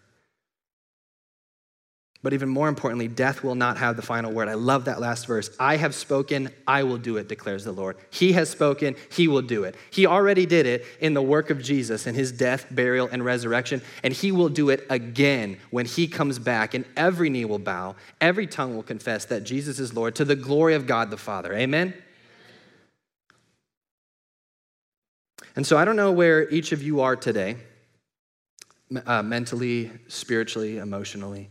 But 2.24 2.34
even 2.34 2.50
more 2.50 2.68
importantly, 2.68 3.08
death 3.08 3.44
will 3.44 3.56
not 3.56 3.78
have 3.78 3.96
the 3.96 4.04
final 4.04 4.32
word. 4.32 4.48
I 4.48 4.54
love 4.54 4.86
that 4.86 5.00
last 5.00 5.26
verse. 5.26 5.50
I 5.60 5.78
have 5.78 5.96
spoken, 5.96 6.50
I 6.68 6.84
will 6.84 7.00
do 7.00 7.18
it, 7.18 7.28
declares 7.28 7.64
the 7.64 7.72
Lord. 7.72 7.98
He 8.12 8.34
has 8.34 8.48
spoken, 8.48 8.96
He 9.10 9.28
will 9.28 9.42
do 9.42 9.64
it. 9.64 9.76
He 9.90 10.06
already 10.06 10.46
did 10.46 10.68
it 10.68 10.86
in 11.00 11.16
the 11.16 11.22
work 11.22 11.50
of 11.50 11.64
Jesus 11.64 12.06
in 12.06 12.14
His 12.14 12.32
death, 12.32 12.68
burial, 12.70 13.10
and 13.12 13.26
resurrection, 13.26 13.82
and 14.04 14.14
He 14.14 14.32
will 14.32 14.50
do 14.50 14.70
it 14.70 14.86
again 14.90 15.58
when 15.72 15.88
He 15.88 16.08
comes 16.08 16.38
back, 16.38 16.76
and 16.76 16.86
every 16.96 17.32
knee 17.32 17.46
will 17.46 17.60
bow, 17.60 17.96
every 18.20 18.46
tongue 18.46 18.76
will 18.76 18.84
confess 18.84 19.26
that 19.26 19.44
Jesus 19.44 19.80
is 19.80 19.96
Lord 19.96 20.14
to 20.16 20.26
the 20.26 20.36
glory 20.36 20.76
of 20.76 20.86
God 20.86 21.10
the 21.10 21.18
Father. 21.18 21.54
Amen? 21.54 21.96
And 25.56 25.66
so 25.66 25.76
I 25.76 25.86
don't 25.86 25.96
know 25.96 26.12
where 26.12 26.48
each 26.50 26.72
of 26.72 26.84
you 26.84 27.02
are 27.02 27.16
today, 27.16 27.58
uh, 29.08 29.24
mentally, 29.24 29.92
spiritually, 30.08 30.78
emotionally. 30.78 31.50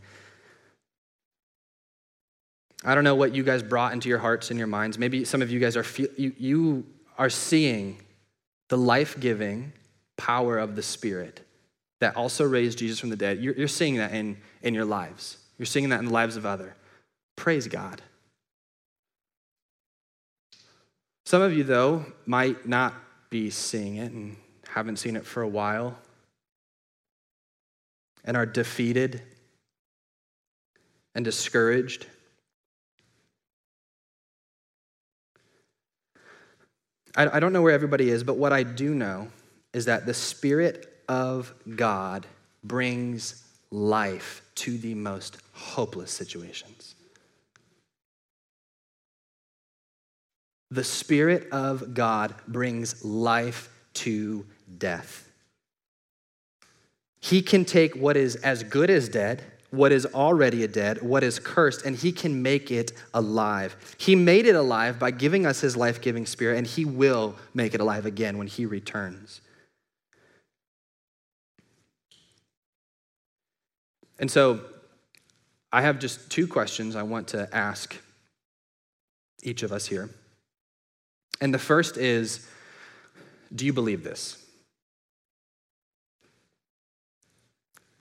I 2.83 2.95
don't 2.95 3.03
know 3.03 3.15
what 3.15 3.35
you 3.35 3.43
guys 3.43 3.61
brought 3.61 3.93
into 3.93 4.09
your 4.09 4.17
hearts 4.17 4.49
and 4.49 4.57
your 4.57 4.67
minds. 4.67 4.97
Maybe 4.97 5.23
some 5.23 5.41
of 5.41 5.51
you 5.51 5.59
guys 5.59 5.77
are 5.77 5.83
feel, 5.83 6.07
you, 6.17 6.33
you 6.37 6.85
are 7.17 7.29
seeing 7.29 8.01
the 8.69 8.77
life-giving 8.77 9.73
power 10.17 10.57
of 10.57 10.75
the 10.75 10.81
Spirit 10.81 11.41
that 11.99 12.15
also 12.15 12.43
raised 12.43 12.79
Jesus 12.79 12.99
from 12.99 13.11
the 13.11 13.15
dead. 13.15 13.39
You're, 13.39 13.53
you're 13.53 13.67
seeing 13.67 13.97
that 13.97 14.13
in, 14.13 14.37
in 14.63 14.73
your 14.73 14.85
lives. 14.85 15.37
You're 15.59 15.67
seeing 15.67 15.89
that 15.89 15.99
in 15.99 16.05
the 16.05 16.11
lives 16.13 16.37
of 16.37 16.45
other. 16.45 16.75
Praise 17.35 17.67
God. 17.67 18.01
Some 21.25 21.43
of 21.43 21.53
you, 21.53 21.63
though, 21.63 22.05
might 22.25 22.67
not 22.67 22.93
be 23.29 23.51
seeing 23.51 23.97
it 23.97 24.11
and 24.11 24.35
haven't 24.69 24.97
seen 24.97 25.15
it 25.15 25.25
for 25.25 25.43
a 25.43 25.47
while 25.47 25.97
and 28.25 28.35
are 28.35 28.45
defeated 28.45 29.21
and 31.13 31.23
discouraged 31.23 32.07
I, 37.15 37.37
I 37.37 37.39
don't 37.39 37.53
know 37.53 37.61
where 37.61 37.73
everybody 37.73 38.09
is, 38.09 38.23
but 38.23 38.37
what 38.37 38.53
I 38.53 38.63
do 38.63 38.93
know 38.93 39.27
is 39.73 39.85
that 39.85 40.05
the 40.05 40.13
Spirit 40.13 41.03
of 41.07 41.53
God 41.75 42.25
brings 42.63 43.43
life 43.71 44.41
to 44.55 44.77
the 44.77 44.95
most 44.95 45.37
hopeless 45.53 46.11
situations. 46.11 46.95
The 50.69 50.83
Spirit 50.83 51.49
of 51.51 51.93
God 51.93 52.33
brings 52.47 53.03
life 53.03 53.69
to 53.95 54.45
death. 54.77 55.29
He 57.19 57.41
can 57.41 57.65
take 57.65 57.95
what 57.95 58.17
is 58.17 58.35
as 58.37 58.63
good 58.63 58.89
as 58.89 59.09
dead 59.09 59.43
what 59.71 59.93
is 59.93 60.05
already 60.07 60.67
dead, 60.67 61.01
what 61.01 61.23
is 61.23 61.39
cursed, 61.39 61.85
and 61.85 61.95
he 61.95 62.11
can 62.11 62.41
make 62.41 62.69
it 62.69 62.91
alive. 63.13 63.75
He 63.97 64.15
made 64.15 64.45
it 64.45 64.55
alive 64.55 64.99
by 64.99 65.11
giving 65.11 65.45
us 65.45 65.61
his 65.61 65.75
life 65.75 66.01
giving 66.01 66.25
spirit, 66.25 66.57
and 66.57 66.67
he 66.67 66.85
will 66.85 67.35
make 67.53 67.73
it 67.73 67.81
alive 67.81 68.05
again 68.05 68.37
when 68.37 68.47
he 68.47 68.65
returns. 68.65 69.41
And 74.19 74.29
so, 74.29 74.59
I 75.73 75.81
have 75.81 75.99
just 75.99 76.29
two 76.29 76.47
questions 76.47 76.95
I 76.97 77.03
want 77.03 77.29
to 77.29 77.47
ask 77.55 77.95
each 79.41 79.63
of 79.63 79.71
us 79.71 79.87
here. 79.87 80.09
And 81.39 81.53
the 81.53 81.59
first 81.59 81.97
is 81.97 82.47
Do 83.55 83.65
you 83.65 83.73
believe 83.73 84.03
this? 84.03 84.40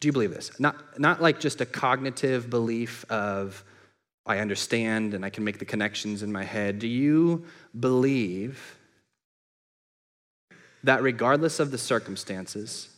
Do 0.00 0.08
you 0.08 0.12
believe 0.12 0.30
this? 0.30 0.58
Not, 0.58 0.98
not 0.98 1.20
like 1.20 1.40
just 1.40 1.60
a 1.60 1.66
cognitive 1.66 2.48
belief 2.48 3.04
of, 3.10 3.62
I 4.26 4.38
understand 4.38 5.14
and 5.14 5.24
I 5.24 5.30
can 5.30 5.44
make 5.44 5.58
the 5.58 5.64
connections 5.64 6.22
in 6.22 6.32
my 6.32 6.44
head. 6.44 6.78
Do 6.78 6.88
you 6.88 7.44
believe 7.78 8.76
that 10.82 11.02
regardless 11.02 11.60
of 11.60 11.70
the 11.70 11.78
circumstances, 11.78 12.88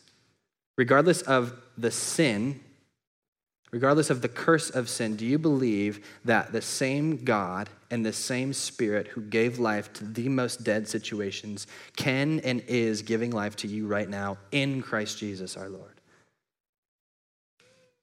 regardless 0.78 1.22
of 1.22 1.54
the 1.76 1.90
sin, 1.90 2.60
regardless 3.72 4.10
of 4.10 4.22
the 4.22 4.28
curse 4.28 4.70
of 4.70 4.88
sin, 4.88 5.16
do 5.16 5.26
you 5.26 5.38
believe 5.38 6.06
that 6.24 6.52
the 6.52 6.62
same 6.62 7.24
God 7.24 7.68
and 7.90 8.06
the 8.06 8.12
same 8.12 8.52
Spirit 8.52 9.08
who 9.08 9.22
gave 9.22 9.58
life 9.58 9.92
to 9.94 10.04
the 10.04 10.28
most 10.28 10.62
dead 10.62 10.86
situations 10.86 11.66
can 11.96 12.38
and 12.40 12.60
is 12.68 13.02
giving 13.02 13.32
life 13.32 13.56
to 13.56 13.66
you 13.66 13.88
right 13.88 14.08
now 14.08 14.38
in 14.52 14.82
Christ 14.82 15.18
Jesus 15.18 15.56
our 15.56 15.68
Lord? 15.68 16.01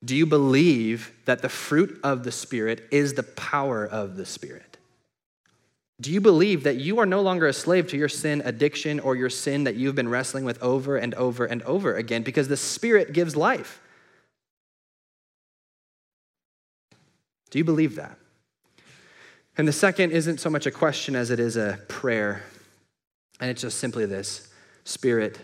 Do 0.03 0.15
you 0.15 0.25
believe 0.25 1.12
that 1.25 1.41
the 1.41 1.49
fruit 1.49 1.99
of 2.03 2.23
the 2.23 2.31
Spirit 2.31 2.88
is 2.91 3.13
the 3.13 3.23
power 3.23 3.85
of 3.85 4.15
the 4.15 4.25
Spirit? 4.25 4.77
Do 6.01 6.12
you 6.12 6.21
believe 6.21 6.63
that 6.63 6.77
you 6.77 6.99
are 6.99 7.05
no 7.05 7.21
longer 7.21 7.47
a 7.47 7.53
slave 7.53 7.88
to 7.88 7.97
your 7.97 8.07
sin 8.07 8.41
addiction 8.45 9.01
or 9.01 9.15
your 9.17 9.29
sin 9.29 9.65
that 9.65 9.75
you've 9.75 9.95
been 9.95 10.07
wrestling 10.07 10.45
with 10.45 10.62
over 10.63 10.95
and 10.95 11.13
over 11.15 11.43
and 11.45 11.62
over 11.63 11.95
again 11.95 12.23
because 12.23 12.47
the 12.47 12.55
Spirit 12.55 13.12
gives 13.12 13.35
life? 13.35 13.81
Do 17.49 17.57
you 17.57 17.65
believe 17.65 17.95
that? 17.95 18.17
And 19.57 19.67
the 19.67 19.73
second 19.73 20.12
isn't 20.12 20.39
so 20.39 20.49
much 20.49 20.65
a 20.65 20.71
question 20.71 21.17
as 21.17 21.31
it 21.31 21.39
is 21.39 21.57
a 21.57 21.79
prayer. 21.89 22.43
And 23.41 23.49
it's 23.49 23.62
just 23.62 23.79
simply 23.79 24.05
this 24.05 24.49
Spirit, 24.85 25.38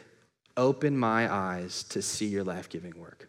open 0.55 0.97
my 0.97 1.31
eyes 1.31 1.83
to 1.83 2.01
see 2.01 2.27
your 2.27 2.45
life 2.45 2.69
giving 2.69 2.97
work. 2.97 3.24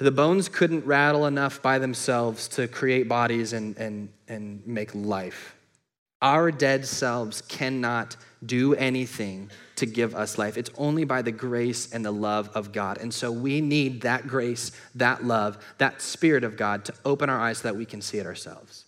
The 0.00 0.10
bones 0.10 0.48
couldn't 0.48 0.86
rattle 0.86 1.26
enough 1.26 1.60
by 1.60 1.78
themselves 1.78 2.48
to 2.48 2.66
create 2.66 3.06
bodies 3.06 3.52
and, 3.52 3.76
and, 3.76 4.08
and 4.28 4.66
make 4.66 4.94
life. 4.94 5.54
Our 6.22 6.50
dead 6.50 6.86
selves 6.86 7.42
cannot 7.42 8.16
do 8.44 8.74
anything 8.74 9.50
to 9.76 9.84
give 9.84 10.14
us 10.14 10.38
life. 10.38 10.56
It's 10.56 10.70
only 10.78 11.04
by 11.04 11.20
the 11.20 11.32
grace 11.32 11.92
and 11.92 12.02
the 12.02 12.12
love 12.12 12.48
of 12.54 12.72
God. 12.72 12.96
And 12.96 13.12
so 13.12 13.30
we 13.30 13.60
need 13.60 14.00
that 14.00 14.26
grace, 14.26 14.72
that 14.94 15.24
love, 15.24 15.58
that 15.76 16.00
Spirit 16.00 16.44
of 16.44 16.56
God 16.56 16.86
to 16.86 16.94
open 17.04 17.28
our 17.28 17.38
eyes 17.38 17.58
so 17.58 17.68
that 17.68 17.76
we 17.76 17.84
can 17.84 18.00
see 18.00 18.16
it 18.16 18.24
ourselves. 18.24 18.86